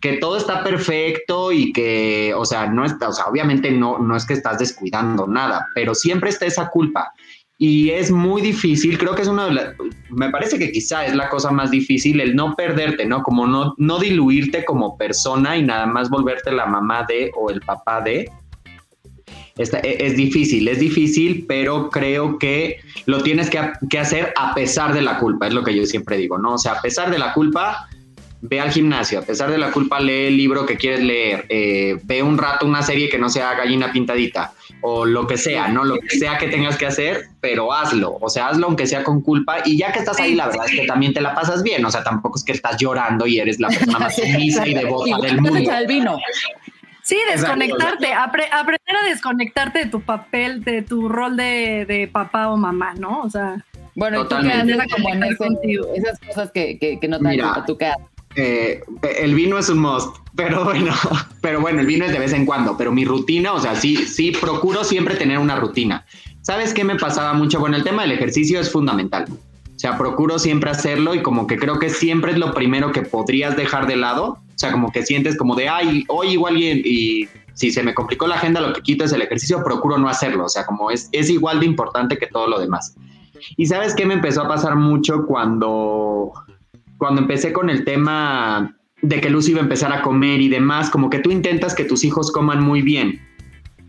[0.00, 4.16] que todo está perfecto y que, o sea, no está, o sea, obviamente no, no
[4.16, 7.12] es que estás descuidando nada, pero siempre está esa culpa
[7.58, 9.74] y es muy difícil, creo que es una de las,
[10.10, 13.22] me parece que quizá es la cosa más difícil, el no perderte, ¿no?
[13.22, 17.60] Como no, no diluirte como persona y nada más volverte la mamá de o el
[17.60, 18.28] papá de.
[19.56, 23.60] Esta, e, es difícil, es difícil, pero creo que lo tienes que,
[23.90, 26.54] que, hacer a pesar de la culpa, es lo que yo siempre digo, ¿no?
[26.54, 27.88] O sea, a pesar de la culpa,
[28.42, 31.98] ve al gimnasio, a pesar de la culpa, lee el libro que quieres leer, eh,
[32.02, 35.84] ve un rato una serie que no sea gallina pintadita o lo que sea, ¿no?
[35.84, 39.20] Lo que sea que tengas que hacer, pero hazlo, o sea, hazlo aunque sea con
[39.20, 41.84] culpa y ya que estás ahí, la verdad es que también te la pasas bien,
[41.84, 45.18] o sea, tampoco es que estás llorando y eres la persona más sumisa y devota
[45.18, 45.72] del mundo.
[45.72, 46.18] El vino.
[47.12, 52.94] Sí, desconectarte, aprender a desconectarte de tu papel, de tu rol de, papá o mamá,
[52.94, 53.20] ¿no?
[53.20, 53.62] O sea,
[53.94, 54.72] bueno, Totalmente.
[54.72, 57.92] tú como en esas cosas que, que, no te Mira, tú qué
[58.34, 58.80] eh,
[59.18, 60.94] el vino es un must, pero bueno,
[61.42, 63.96] pero bueno, el vino es de vez en cuando, pero mi rutina, o sea, sí,
[64.06, 66.06] sí, procuro siempre tener una rutina.
[66.40, 67.60] ¿Sabes qué me pasaba mucho?
[67.60, 69.26] Bueno, el tema del ejercicio es fundamental.
[69.30, 73.02] O sea, procuro siempre hacerlo y como que creo que siempre es lo primero que
[73.02, 74.38] podrías dejar de lado.
[74.54, 77.94] O sea, como que sientes como de, ay, hoy igual y, y si se me
[77.94, 80.44] complicó la agenda, lo que quito es el ejercicio, procuro no hacerlo.
[80.44, 82.96] O sea, como es, es igual de importante que todo lo demás.
[83.56, 86.32] Y sabes qué me empezó a pasar mucho cuando
[86.98, 90.88] cuando empecé con el tema de que Lucy iba a empezar a comer y demás,
[90.88, 93.20] como que tú intentas que tus hijos coman muy bien.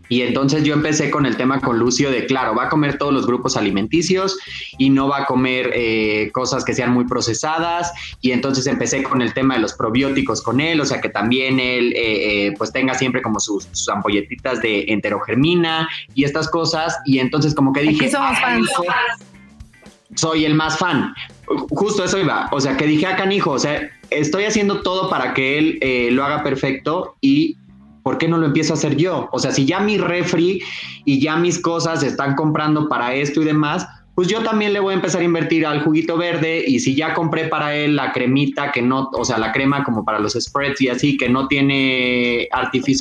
[0.08, 3.12] Y entonces yo empecé con el tema con Lucio de, claro, va a comer todos
[3.12, 4.38] los grupos alimenticios
[4.78, 7.92] y no va a comer eh, cosas que sean muy procesadas.
[8.20, 11.58] Y entonces empecé con el tema de los probióticos con él, o sea, que también
[11.58, 16.98] él eh, eh, pues tenga siempre como sus, ampolletitas de enterogermina y estas cosas.
[17.04, 18.10] Y entonces como que dije...
[18.10, 18.70] somos fans.
[20.16, 21.12] Soy el más fan
[21.70, 25.34] justo eso iba, o sea, que dije a Canijo, o sea, estoy haciendo todo para
[25.34, 27.56] que él eh, lo haga perfecto y
[28.04, 29.28] ¿por qué no lo empiezo a hacer yo?
[29.32, 30.62] O sea, si ya mi refri
[31.04, 34.92] y ya mis cosas están comprando para esto y demás, pues yo también le voy
[34.92, 38.70] a empezar a invertir al juguito verde y si ya compré para él la cremita
[38.70, 42.48] que no, o sea, la crema como para los spreads y así, que no tiene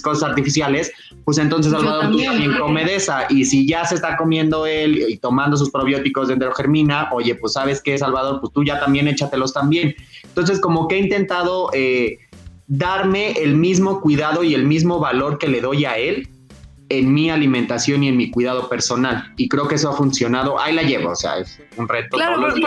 [0.01, 0.91] cosas artificiales,
[1.23, 5.05] pues entonces Salvador tú también come de esa y si ya se está comiendo él
[5.07, 9.07] y tomando sus probióticos de enterogermina, oye, pues sabes qué, Salvador, pues tú ya también
[9.07, 9.93] échatelos también.
[10.23, 11.69] Entonces como que he intentado...
[11.73, 12.19] Eh,
[12.77, 16.27] darme el mismo cuidado y el mismo valor que le doy a él
[16.89, 19.31] en mi alimentación y en mi cuidado personal.
[19.37, 20.59] Y creo que eso ha funcionado.
[20.59, 22.17] Ahí la llevo, o sea, es un reto.
[22.17, 22.61] Claro, porque,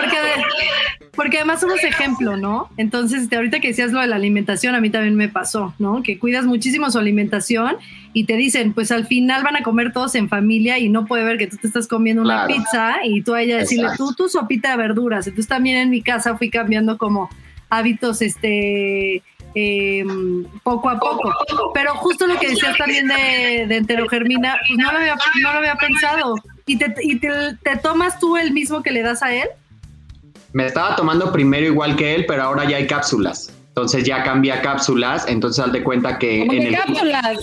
[1.14, 2.68] porque además somos ejemplo, ¿no?
[2.76, 6.02] Entonces, este, ahorita que decías lo de la alimentación, a mí también me pasó, ¿no?
[6.02, 7.76] Que cuidas muchísimo su alimentación
[8.12, 11.24] y te dicen, pues al final van a comer todos en familia y no puede
[11.24, 12.54] ver que tú te estás comiendo una Claro.
[12.62, 14.06] pizza y tú a ella decirle, Exacto.
[14.08, 15.26] tú tu sopita de verduras.
[15.26, 17.28] Entonces también en mi casa fui cambiando como
[17.70, 19.22] hábitos, este...
[19.58, 20.04] eh,
[20.62, 21.32] poco a poco.
[21.74, 25.58] Pero justo lo que decías también de, de enterogermina, pues no lo había, no lo
[25.58, 26.34] había pensado.
[26.66, 27.28] ¿Y, te, y te,
[27.62, 29.48] te tomas tú el mismo que le das a él?
[30.52, 33.52] Me estaba tomando primero igual que él, pero ahora ya hay cápsulas.
[33.68, 37.38] Entonces ya cambia cápsulas, entonces haz de cuenta que ¿Cómo en que el cápsulas?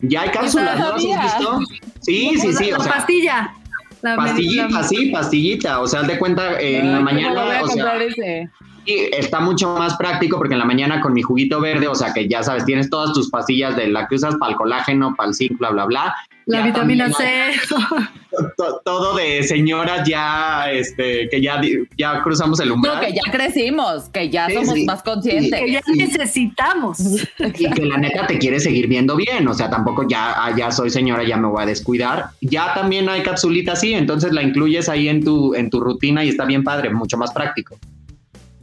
[0.00, 0.86] ya hay cápsulas, ¿no?
[0.94, 1.60] ¿Has visto?
[2.00, 3.54] Sí, sí, sí, la, o la sea, pastilla.
[4.02, 7.22] La pastillita, la- sí, pastillita, o sea, haz de cuenta eh, en la ¿cómo voy
[7.22, 8.48] mañana, a o sea, ese?
[8.86, 12.12] Y está mucho más práctico porque en la mañana con mi juguito verde, o sea
[12.12, 15.30] que ya sabes, tienes todas tus pastillas de la que usas para el colágeno, para
[15.30, 16.14] el zinc, bla, bla, bla.
[16.46, 17.74] la Ya vitamina también C.
[18.56, 21.60] to- Todo de señoras ya, este, que ya,
[21.96, 23.00] ya cruzamos el No, umbral.
[23.00, 24.84] que ya crecimos, que ya Sí, somos sí.
[24.84, 25.58] más conscientes.
[25.60, 26.98] que ya necesitamos.
[27.38, 30.70] Y que la neta te quiere seguir viendo bien, o sea, tampoco ya, ah, ya
[30.70, 32.26] soy señora, ya me voy a descuidar.
[32.40, 36.28] Ya también hay capsulitas así, entonces la incluyes ahí en tu, en tu rutina y
[36.28, 37.76] está bien padre, mucho más práctico.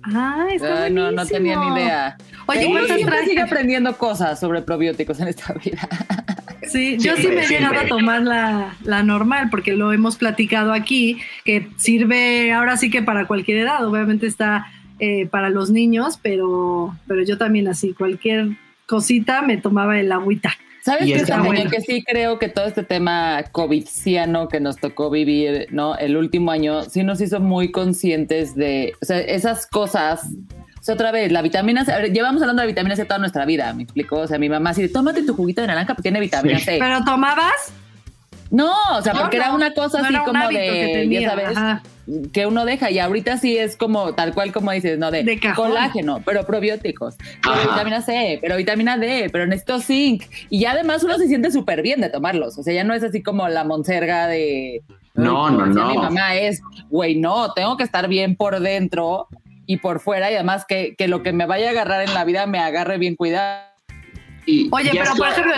[0.04, 2.18] Ah, está Ay, no, no tenía ni idea.
[2.48, 5.88] Oye, Uno ¿cuántas siempre sigue aprendiendo cosas sobre probióticos en esta vida.
[6.68, 10.74] Sí, yo sí me he llegado a tomar la, la normal, porque lo hemos platicado
[10.74, 13.86] aquí, que sirve ahora sí que para cualquier edad.
[13.86, 14.68] Obviamente está
[15.00, 18.50] eh, para los niños, pero, pero yo también así, cualquier
[18.86, 20.54] cosita me tomaba el agüita.
[20.84, 21.56] ¿Sabes qué está también?
[21.56, 21.70] bueno.
[21.70, 25.96] Que sí creo que todo este tema covidciano que nos tocó vivir, ¿no?
[25.96, 30.26] El último año, sí nos hizo muy conscientes de, o sea, esas cosas.
[30.80, 33.20] O sea, otra vez, la vitamina C, a ver, llevamos hablando de vitamina C toda
[33.20, 34.17] nuestra vida, me explicó.
[34.17, 36.65] O sea, mi mamá así, de, tómate tu juguito de naranja porque tiene vitamina Sí.
[36.65, 36.78] C.
[36.80, 37.72] ¿Pero tomabas?
[38.52, 40.60] No, o sea, No, porque no, era una cosa no así era un como que
[40.60, 41.84] de, tenía, ya sabes, ajá.
[42.34, 45.10] que uno deja y ahorita sí es como tal cual como dices, ¿no?
[45.10, 47.70] De, colágeno, pero probióticos, pero Ajá.
[47.72, 51.82] vitamina C, pero vitamina D, pero necesito zinc y ya además uno se siente súper
[51.82, 54.84] bien de tomarlos, o sea, ya no es así como la monserga de...
[55.14, 55.90] No, no, no.
[55.90, 59.28] Mi mamá es, güey, no, tengo que estar bien por dentro
[59.66, 62.26] y por fuera y además que, que lo que me vaya a agarrar en la
[62.26, 63.64] vida me agarre bien cuidado.
[64.46, 65.54] Y Oye, pero por ejemplo,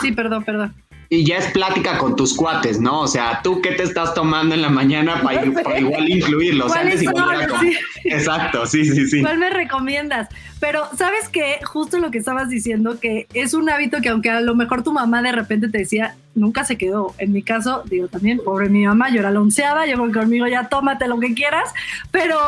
[0.00, 0.74] sí, perdón, perdón.
[1.12, 3.00] Y ya es plática con tus cuates, ¿no?
[3.00, 6.66] O sea, ¿tú qué te estás tomando en la mañana para, igual incluirlo?
[6.66, 7.76] O sea, ¿Cuáles antes igual como- Sí.
[8.04, 9.20] Exacto, sí, sí, sí.
[9.20, 10.28] ¿Cuál me recomiendas?
[10.60, 11.58] Pero, ¿sabes qué?
[11.64, 14.92] Justo lo que estabas diciendo, que es un hábito que aunque a lo mejor tu
[14.92, 17.12] mamá de repente te decía, nunca se quedó.
[17.18, 20.68] En mi caso, digo también, pobre mi mamá, yo era la onceava, llegó conmigo, ya
[20.68, 21.74] tómate lo que quieras,
[22.12, 22.38] pero,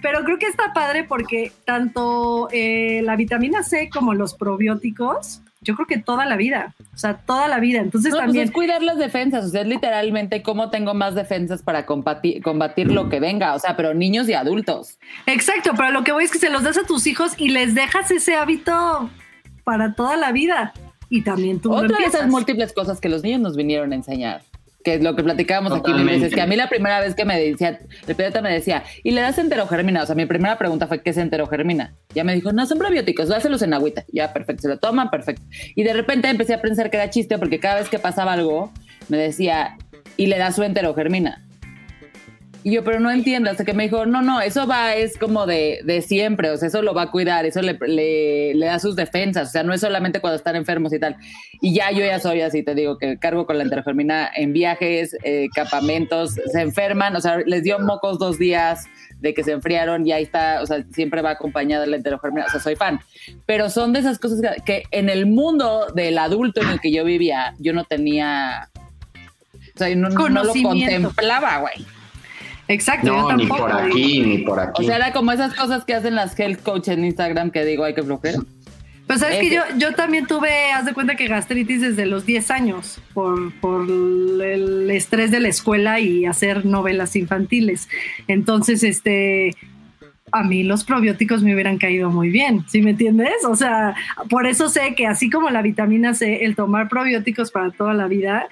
[0.00, 5.74] pero creo que está padre porque tanto eh, la vitamina C como los probióticos, yo
[5.74, 7.80] creo que toda la vida, o sea, toda la vida.
[7.80, 8.44] Entonces No, pues también...
[8.44, 12.92] es cuidar las defensas, o sea, es literalmente cómo tengo más defensas para combatir, combatir
[12.92, 14.98] lo que venga, o sea, pero niños y adultos.
[15.26, 17.74] Exacto, pero lo que voy es que se los das a tus hijos y les
[17.74, 19.10] dejas ese hábito
[19.64, 20.72] para toda la vida.
[21.08, 24.42] Y también tú Otra de esas múltiples cosas que los niños nos vinieron a enseñar,
[24.86, 27.24] que es lo que platicábamos aquí mil veces, que a mí la primera vez que
[27.24, 30.04] me decía, el pediatra me decía, ¿y le das enterogermina?
[30.04, 31.96] O sea, mi primera pregunta fue, ¿qué es enterogermina?
[32.14, 34.04] Ya me dijo, no, son probióticos, dáselos en agüita.
[34.12, 35.42] Ya, perfecto, se lo toman, perfecto.
[35.74, 38.72] Y de repente empecé a pensar que era chiste porque cada vez que pasaba algo,
[39.08, 39.76] me decía,
[40.16, 41.45] ¿y le das su enterogermina?
[42.66, 45.46] Y yo, pero no entiendo, hasta que me dijo, no, no, eso va, es como
[45.46, 48.80] de, de siempre, o sea, eso lo va a cuidar, eso le, le, le da
[48.80, 51.14] sus defensas, o sea, no es solamente cuando están enfermos y tal.
[51.60, 55.16] Y ya yo ya soy así, te digo, que cargo con la enterogermina en viajes,
[55.22, 58.86] eh, campamentos, se enferman, o sea, les dio mocos dos días
[59.20, 62.50] de que se enfriaron y ahí está, o sea, siempre va acompañada la enterogermina, o
[62.50, 62.98] sea, soy fan.
[63.46, 66.90] Pero son de esas cosas que, que en el mundo del adulto en el que
[66.90, 68.70] yo vivía, yo no tenía,
[69.72, 71.95] o sea, no, no lo contemplaba, güey.
[72.68, 74.86] Exacto, No, yo ni por aquí, ni por O aquí.
[74.86, 77.94] sea, era como esas cosas que hacen las health coach en Instagram que digo, hay
[77.94, 78.38] que flojera.
[79.06, 82.50] Pues sabes que yo, yo también tuve, haz de cuenta que gastritis desde los 10
[82.50, 87.88] años por, por el estrés de la escuela y hacer novelas infantiles.
[88.26, 89.54] Entonces, este,
[90.32, 93.44] a mí los probióticos me hubieran caído muy bien, ¿sí me entiendes?
[93.48, 93.94] O sea,
[94.28, 98.08] por eso sé que así como la vitamina C, el tomar probióticos para toda la
[98.08, 98.48] vida,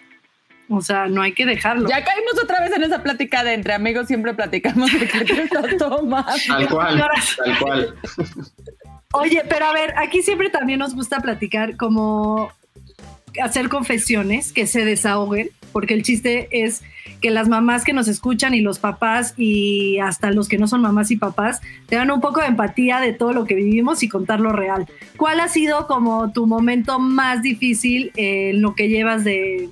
[0.69, 1.89] o sea, no hay que dejarlo.
[1.89, 5.43] Ya caímos otra vez en esa plática de entre amigos, siempre platicamos de que te
[5.43, 6.33] estás tomando.
[6.47, 7.05] Tal cual,
[7.45, 7.95] tal cual.
[9.13, 12.51] Oye, pero a ver, aquí siempre también nos gusta platicar como
[13.43, 15.51] hacer confesiones, que se desahoguen.
[15.73, 16.83] porque el chiste es
[17.21, 20.83] que las mamás que nos escuchan y los papás y hasta los que no son
[20.83, 24.41] mamás y papás tengan un poco de empatía de todo lo que vivimos y contar
[24.41, 24.87] lo real.
[25.17, 29.69] ¿Cuál ha sido como tu momento más difícil en lo que llevas de,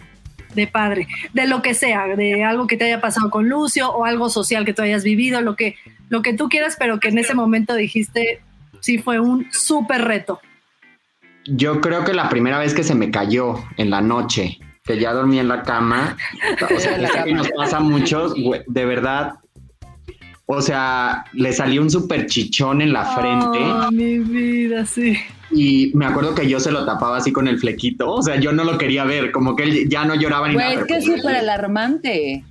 [0.54, 1.08] de padre?
[1.32, 4.64] De lo que sea, de algo que te haya pasado con Lucio o algo social
[4.64, 5.76] que tú hayas vivido, lo que,
[6.08, 8.40] lo que tú quieras, pero que en ese momento dijiste,
[8.80, 10.40] sí fue un súper reto.
[11.46, 15.12] Yo creo que la primera vez que se me cayó en la noche, que ya
[15.12, 16.16] dormí en la cama,
[16.62, 19.34] o sea, es que nos pasa a muchos, güey, de verdad.
[20.46, 23.58] O sea, le salió un súper chichón en la frente.
[23.58, 25.16] Oh, mi vida, sí.
[25.50, 28.10] Y me acuerdo que yo se lo tapaba así con el flequito.
[28.10, 30.66] O sea, yo no lo quería ver, como que él ya no lloraba ni Güey,
[30.68, 30.80] nada.
[30.80, 32.44] es que es súper alarmante.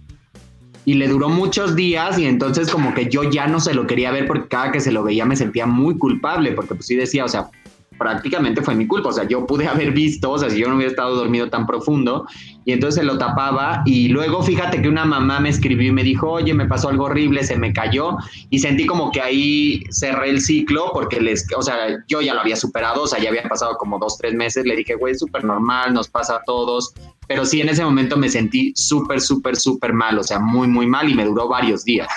[0.85, 4.09] y le duró muchos días y entonces como que yo ya no se lo quería
[4.11, 7.23] ver porque cada que se lo veía me sentía muy culpable porque pues sí decía,
[7.25, 7.49] o sea,
[7.97, 10.75] prácticamente fue mi culpa, o sea, yo pude haber visto, o sea, si yo no
[10.75, 12.25] hubiera estado dormido tan profundo
[12.65, 16.03] y entonces se lo tapaba y luego fíjate que una mamá me escribió y me
[16.03, 18.17] dijo, oye, me pasó algo horrible, se me cayó
[18.49, 21.75] y sentí como que ahí cerré el ciclo porque les, o sea,
[22.07, 24.75] yo ya lo había superado, o sea, ya había pasado como dos, tres meses, le
[24.75, 26.93] dije, güey, es súper normal, nos pasa a todos,
[27.27, 30.85] pero sí en ese momento me sentí súper, súper, súper mal, o sea, muy, muy
[30.87, 32.07] mal y me duró varios días.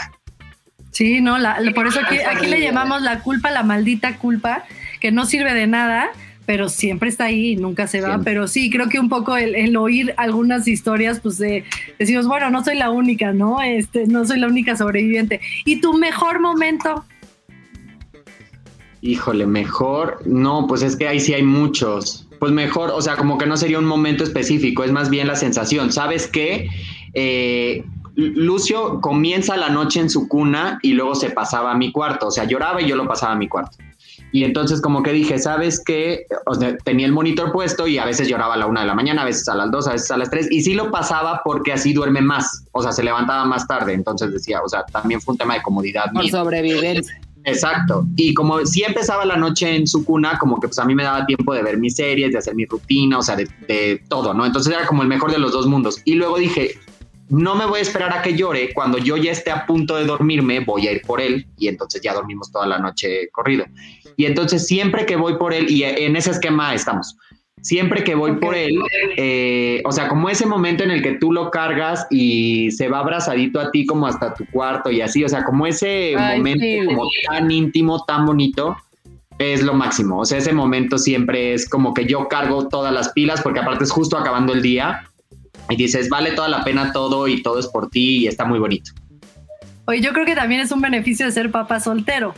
[0.90, 4.62] Sí, no, la- la- por eso aquí, aquí le llamamos la culpa, la maldita culpa,
[5.04, 6.08] que no sirve de nada,
[6.46, 8.08] pero siempre está ahí y nunca se va.
[8.08, 8.32] Siempre.
[8.32, 11.62] Pero sí, creo que un poco el, el oír algunas historias, pues de,
[11.98, 13.60] decimos, bueno, no soy la única, ¿no?
[13.60, 15.42] Este, no soy la única sobreviviente.
[15.66, 17.04] ¿Y tu mejor momento?
[19.02, 22.26] Híjole, mejor, no, pues es que ahí sí hay muchos.
[22.40, 25.36] Pues mejor, o sea, como que no sería un momento específico, es más bien la
[25.36, 25.92] sensación.
[25.92, 26.70] ¿Sabes qué?
[27.12, 27.84] Eh,
[28.14, 32.30] Lucio comienza la noche en su cuna y luego se pasaba a mi cuarto, o
[32.30, 33.76] sea, lloraba y yo lo pasaba a mi cuarto.
[34.34, 36.26] Y entonces como que dije, ¿sabes qué?
[36.46, 38.94] O sea, tenía el monitor puesto y a veces lloraba a la una de la
[38.96, 41.40] mañana, a veces a las dos, a veces a las tres, y sí lo pasaba
[41.44, 45.20] porque así duerme más, o sea, se levantaba más tarde, entonces decía, o sea, también
[45.20, 46.10] fue un tema de comodidad.
[46.12, 46.32] Por mía.
[46.32, 47.16] sobrevivencia.
[47.44, 48.06] Exacto.
[48.16, 51.04] Y como sí empezaba la noche en su cuna, como que pues a mí me
[51.04, 54.34] daba tiempo de ver mis series, de hacer mi rutina, o sea, de, de todo,
[54.34, 54.44] ¿no?
[54.44, 56.00] Entonces era como el mejor de los dos mundos.
[56.04, 56.72] Y luego dije,
[57.34, 60.04] no me voy a esperar a que llore, cuando yo ya esté a punto de
[60.04, 63.64] dormirme, voy a ir por él y entonces ya dormimos toda la noche corrido.
[64.16, 67.16] Y entonces siempre que voy por él, y en ese esquema estamos,
[67.60, 68.80] siempre que voy por él,
[69.16, 73.00] eh, o sea, como ese momento en el que tú lo cargas y se va
[73.00, 76.64] abrazadito a ti como hasta tu cuarto y así, o sea, como ese Ay, momento
[76.64, 76.86] sí.
[76.86, 78.76] como tan íntimo, tan bonito,
[79.38, 80.20] es lo máximo.
[80.20, 83.82] O sea, ese momento siempre es como que yo cargo todas las pilas porque aparte
[83.82, 85.10] es justo acabando el día
[85.70, 88.58] y dices, vale toda la pena todo y todo es por ti y está muy
[88.58, 88.92] bonito.
[89.86, 92.34] Oye, yo creo que también es un beneficio de ser papá soltero,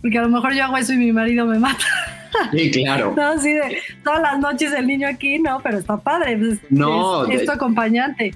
[0.00, 1.84] porque a lo mejor yo hago eso y mi marido me mata.
[2.52, 3.14] Sí, claro.
[3.16, 6.36] No, sí, de todas las noches el niño aquí, no, pero está padre.
[6.36, 8.34] pues, No, es, es de- tu acompañante.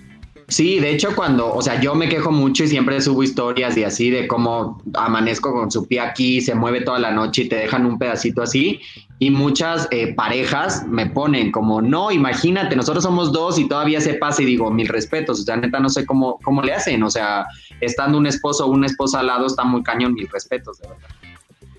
[0.49, 3.85] Sí, de hecho cuando, o sea, yo me quejo mucho y siempre subo historias y
[3.85, 7.57] así de cómo amanezco con su pie aquí, se mueve toda la noche y te
[7.57, 8.81] dejan un pedacito así.
[9.19, 14.15] Y muchas eh, parejas me ponen como, no, imagínate, nosotros somos dos y todavía se
[14.15, 17.11] pasa y digo, mil respetos, o sea, neta no sé cómo, cómo le hacen, o
[17.11, 17.45] sea,
[17.83, 21.09] estando un esposo o una esposa al lado está muy cañón, mil respetos, de verdad.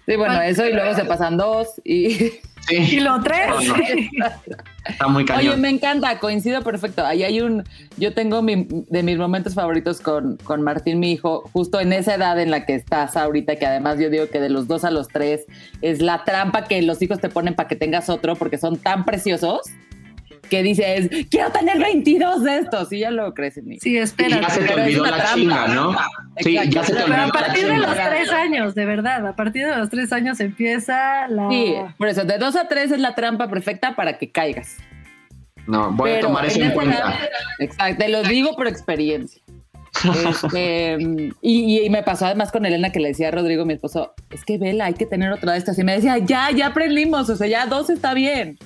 [0.09, 2.31] Sí, bueno, eso y luego se pasan dos y...
[2.71, 3.47] Y lo tres.
[3.47, 4.55] No, no.
[4.85, 5.61] está muy Oye, cañón.
[5.61, 7.03] me encanta, coincido perfecto.
[7.03, 7.63] Ahí hay un,
[7.97, 12.13] yo tengo mi- de mis momentos favoritos con, con Martín, mi hijo, justo en esa
[12.13, 14.91] edad en la que estás ahorita, que además yo digo que de los dos a
[14.91, 15.45] los tres
[15.81, 19.03] es la trampa que los hijos te ponen para que tengas otro, porque son tan
[19.03, 19.61] preciosos
[20.49, 23.65] que dices, quiero tener 22 de estos, y ya lo crecen.
[23.79, 24.41] Sí, Y espera.
[24.41, 25.33] ya se te olvidó la trampa.
[25.35, 25.91] chinga, ¿no?
[26.37, 26.71] Sí, Exacto.
[26.71, 29.27] ya se te Pero Pero olvidó a la partir de los tres años, de verdad,
[29.27, 31.49] a partir de los tres años empieza la...
[31.49, 34.77] Sí, por eso, de dos a tres es la trampa perfecta para que caigas.
[35.67, 37.19] No, voy a Pero tomar eso en cuenta.
[37.59, 39.41] Exacto, te lo digo por experiencia.
[40.03, 40.97] Este,
[41.41, 44.43] y, y me pasó además con Elena que le decía a Rodrigo, mi esposo, es
[44.45, 45.77] que Vela, hay que tener otra de estas.
[45.77, 48.57] Y me decía, ya, ya aprendimos, o sea, ya dos está bien.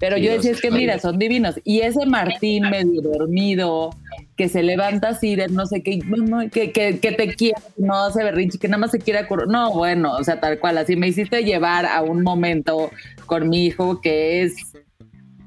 [0.00, 1.60] Pero Sí, yo decía, es que mira, son divinos.
[1.62, 3.90] Y ese Martín medio dormido,
[4.36, 7.56] que se levanta así de no sé qué, no, no, que, que, que te quiere,
[7.76, 10.78] no hace berrinche, que nada más se quiere acor- No, bueno, o sea, tal cual,
[10.78, 12.90] así me hiciste llevar a un momento
[13.26, 14.54] con mi hijo que es,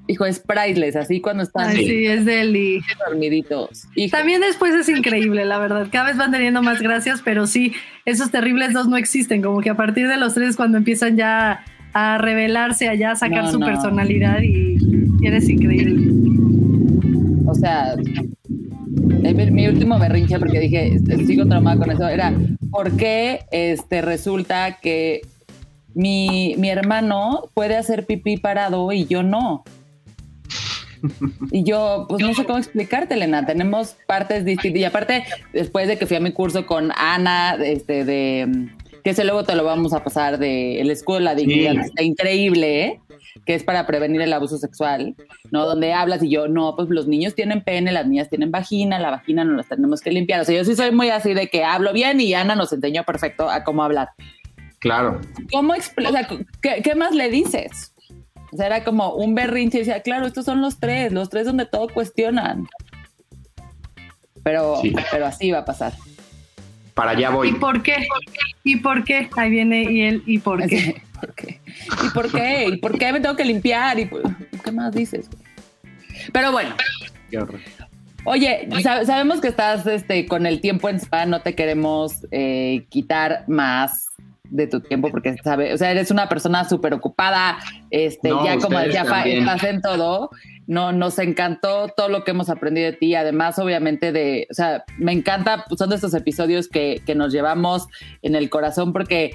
[0.08, 2.80] hijo, es priceless, así cuando están Ay, sí, es Deli.
[3.08, 3.86] dormiditos.
[3.95, 5.88] Hijo, También después es increíble, la verdad.
[5.91, 7.74] Cada vez van teniendo más gracias, pero sí,
[8.06, 9.41] esos terribles dos no existen.
[9.41, 13.15] Como que a partir de los tres es cuando empiezan ya a revelarse, allá a
[13.15, 13.65] sacar No, su no.
[13.65, 14.77] personalidad y,
[15.21, 16.11] y eres increíble.
[17.45, 17.95] o sea,
[19.51, 22.33] mi, último berrinche, porque dije, sigo traumada con eso, era,
[22.71, 25.21] ¿por qué este, resulta que
[25.93, 29.63] mi, mi hermano puede hacer pipí parado y yo no?
[31.51, 33.45] Y yo, pues no sé cómo explicarte, Elena.
[33.45, 34.79] Tenemos partes distintas.
[34.79, 38.69] Y aparte, después de que fui a mi curso con Ana, este, de
[39.04, 42.04] que ese luego te lo vamos a pasar de el escudo de la dignidad, está
[42.04, 43.01] increíble, ¿eh?
[43.45, 45.16] que es para prevenir el abuso sexual,
[45.51, 45.66] ¿no?
[45.66, 49.12] Donde hablas y yo, no, pues los niños tienen pene, las niñas tienen vagina, la
[49.12, 50.41] vagina no las tenemos que limpiar.
[50.41, 53.04] O sea, yo sí soy muy así de que hablo bien y Ana nos enseñó
[53.04, 54.10] perfecto a cómo hablar.
[54.80, 55.20] Claro.
[55.51, 56.28] ¿Cómo o sea,
[56.62, 57.93] ¿qué, ¿qué, más le dices?
[58.54, 61.45] O sea, era como un berrinche y decía, claro, estos son los tres, los tres
[61.45, 62.68] donde todo cuestionan.
[64.43, 64.82] Pero,
[65.12, 65.93] pero así va a pasar.
[66.93, 67.49] Para allá voy.
[67.49, 68.07] ¿Y por qué?
[68.63, 69.29] ¿Y por qué?
[69.35, 71.01] Ahí viene y él, ¿y por qué?
[71.19, 71.59] ¿Por qué?
[72.05, 72.65] ¿Y por qué?
[72.67, 73.99] ¿Y por qué me tengo que limpiar?
[73.99, 74.09] ¿Y
[74.63, 75.29] qué más dices?
[76.31, 76.75] Pero bueno.
[78.25, 83.43] Oye, sabemos que estás este, con el tiempo en spa, no te queremos eh, quitar
[83.47, 84.12] más
[84.54, 87.58] de tu tiempo porque sabes, o sea, eres una persona súper ocupada,
[87.89, 90.30] este, ya como decía, estás en todo.
[90.66, 94.86] No, nos encantó todo lo que hemos aprendido de ti, además obviamente de, o sea,
[94.97, 97.88] me encanta, pues, son de estos episodios que, que nos llevamos
[98.22, 99.32] en el corazón porque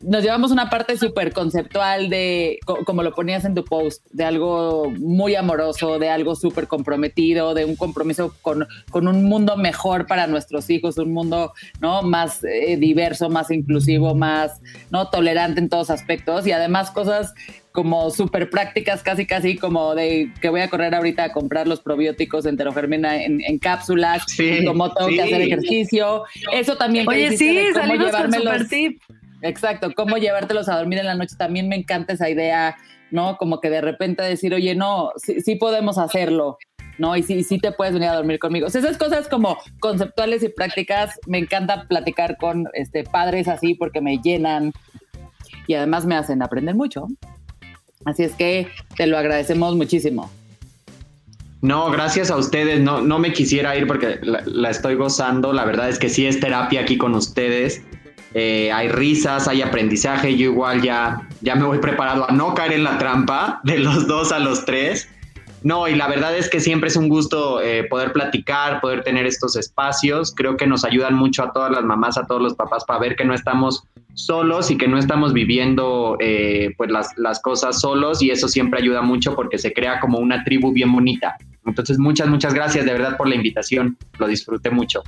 [0.00, 4.90] nos llevamos una parte súper conceptual de, como lo ponías en tu post, de algo
[4.98, 10.26] muy amoroso, de algo súper comprometido, de un compromiso con, con, un mundo mejor para
[10.26, 12.02] nuestros hijos, un mundo ¿no?
[12.02, 15.08] más eh, diverso, más inclusivo, más ¿no?
[15.08, 17.34] tolerante en todos aspectos y además cosas
[17.72, 21.80] como súper prácticas, casi casi como de que voy a correr ahorita a comprar los
[21.80, 26.24] probióticos enterogermina en, en cápsulas, y como tengo que hacer ejercicio.
[26.52, 27.06] Eso también.
[27.06, 29.00] Oye, sí, salimos con super tip
[29.42, 32.76] Exacto, cómo llevártelos a dormir en la noche, también me encanta esa idea,
[33.10, 33.36] ¿no?
[33.38, 36.58] Como que de repente decir, oye, no, sí, podemos hacerlo,
[36.98, 37.16] ¿no?
[37.16, 38.66] Y sí, sí te puedes venir a dormir conmigo.
[38.66, 44.18] Esas cosas como conceptuales y prácticas, me encanta platicar con este, padres así porque me
[44.18, 44.72] llenan
[45.66, 47.06] y además me hacen aprender mucho.
[48.04, 50.30] Así es que te lo agradecemos muchísimo.
[51.62, 52.80] No, gracias a ustedes.
[52.80, 55.52] No, no me quisiera ir porque la estoy gozando.
[55.52, 57.82] La verdad es que sí es terapia aquí con ustedes.
[58.34, 62.74] Eh, hay risas, hay aprendizaje, yo igual ya, ya me voy preparado a no caer
[62.74, 65.08] en la trampa de los dos a los tres.
[65.62, 69.26] No, y la verdad es que siempre es un gusto eh, poder platicar, poder tener
[69.26, 70.32] estos espacios.
[70.34, 73.14] Creo que nos ayudan mucho a todas las mamás, a todos los papás, para ver
[73.14, 78.22] que no estamos solos y que no estamos viviendo eh, pues las, las cosas solos
[78.22, 81.36] y eso siempre ayuda mucho porque se crea como una tribu bien bonita.
[81.66, 83.98] Entonces, muchas, muchas gracias de verdad por la invitación.
[84.18, 85.02] Lo disfruté mucho.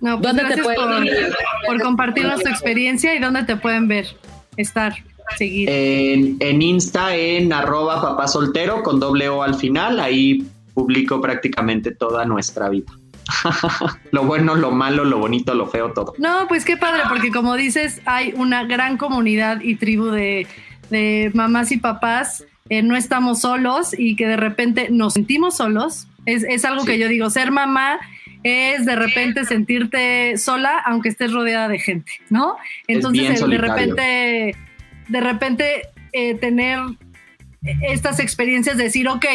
[0.00, 1.08] No, pues ¿Dónde te pueden
[1.66, 4.06] por, compartirnos tu experiencia y dónde te pueden ver,
[4.56, 4.94] estar,
[5.36, 5.68] seguir?
[5.70, 11.90] En, en Insta, en arroba papá soltero con doble O al final, ahí publico prácticamente
[11.92, 12.92] toda nuestra vida.
[14.12, 16.14] lo bueno, lo malo, lo bonito, lo feo, todo.
[16.18, 20.46] No, pues qué padre, porque como dices, hay una gran comunidad y tribu de,
[20.90, 22.44] de mamás y papás.
[22.68, 26.06] Eh, no estamos solos y que de repente nos sentimos solos.
[26.26, 27.98] Es, es algo que yo digo, ser mamá
[28.46, 32.56] es de repente sentirte sola aunque estés rodeada de gente, ¿no?
[32.86, 34.56] Entonces de repente,
[35.08, 35.82] de repente
[36.12, 36.78] eh, tener
[37.82, 39.26] estas experiencias de decir, ok,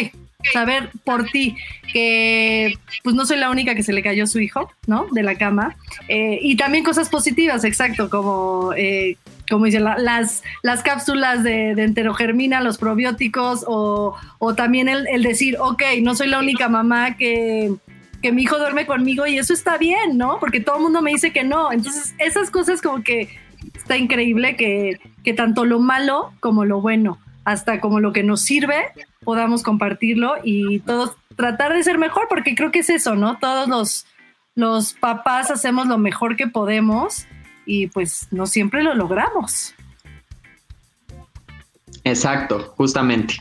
[0.52, 1.56] saber por ti
[1.92, 5.08] que pues no soy la única que se le cayó su hijo, ¿no?
[5.12, 5.76] De la cama.
[6.08, 9.18] Eh, y también cosas positivas, exacto, como, eh,
[9.50, 15.58] como dicen, las, las cápsulas de, enterogermina, los probióticos, o, o también el, el, decir,
[15.60, 17.72] ok, no soy la única mamá que,
[18.22, 20.40] que mi hijo duerme conmigo y eso está bien, ¿no?
[20.40, 21.72] Porque todo el mundo me dice que no.
[21.72, 23.30] Entonces, esas cosas como que
[23.74, 28.42] está increíble que, que tanto lo malo como lo bueno, hasta como lo que nos
[28.42, 28.88] sirve,
[29.24, 33.38] podamos compartirlo y todos tratar de ser mejor, porque creo que es eso, ¿no?
[33.40, 34.06] Todos los,
[34.56, 37.26] los papás hacemos lo mejor que podemos
[37.66, 39.74] y pues no siempre lo logramos.
[42.04, 43.36] Exacto, justamente.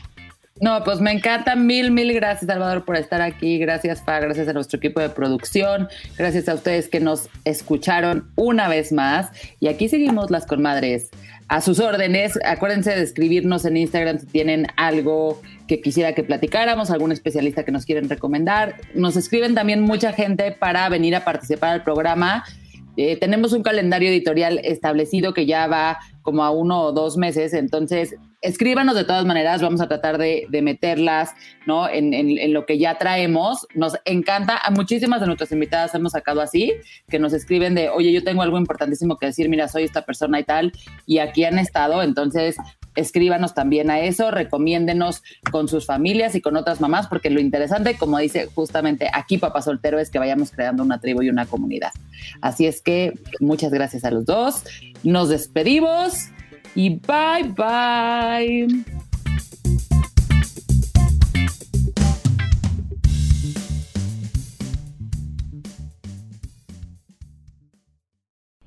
[0.61, 1.55] No, pues me encanta.
[1.55, 3.57] Mil, mil gracias, Salvador, por estar aquí.
[3.57, 4.19] Gracias, Fa.
[4.19, 5.89] Gracias a nuestro equipo de producción.
[6.15, 9.31] Gracias a ustedes que nos escucharon una vez más.
[9.59, 11.09] Y aquí seguimos las conmadres
[11.47, 12.37] a sus órdenes.
[12.45, 17.71] Acuérdense de escribirnos en Instagram si tienen algo que quisiera que platicáramos, algún especialista que
[17.71, 18.75] nos quieren recomendar.
[18.93, 22.45] Nos escriben también mucha gente para venir a participar del programa.
[22.97, 27.53] Eh, tenemos un calendario editorial establecido que ya va como a uno o dos meses,
[27.53, 31.31] entonces escríbanos de todas maneras, vamos a tratar de, meterlas
[31.65, 31.87] ¿no?
[31.87, 33.67] En, lo que ya traemos.
[33.75, 36.73] Nos encanta, a muchísimas de nuestras invitadas hemos sacado así,
[37.07, 40.39] que nos escriben de, oye, yo tengo algo importantísimo que decir, mira, soy esta persona
[40.39, 40.71] y tal,
[41.05, 42.57] y aquí han estado, entonces
[42.95, 47.97] escríbanos también a eso, recomiéndenos con sus familias y con otras mamás, porque lo interesante,
[47.97, 51.91] como dice justamente aquí Papá Soltero, es que vayamos creando una tribu y una comunidad.
[52.41, 54.63] Así es que muchas gracias a los dos.
[55.03, 56.29] Nos despedimos
[56.75, 59.00] y bye bye.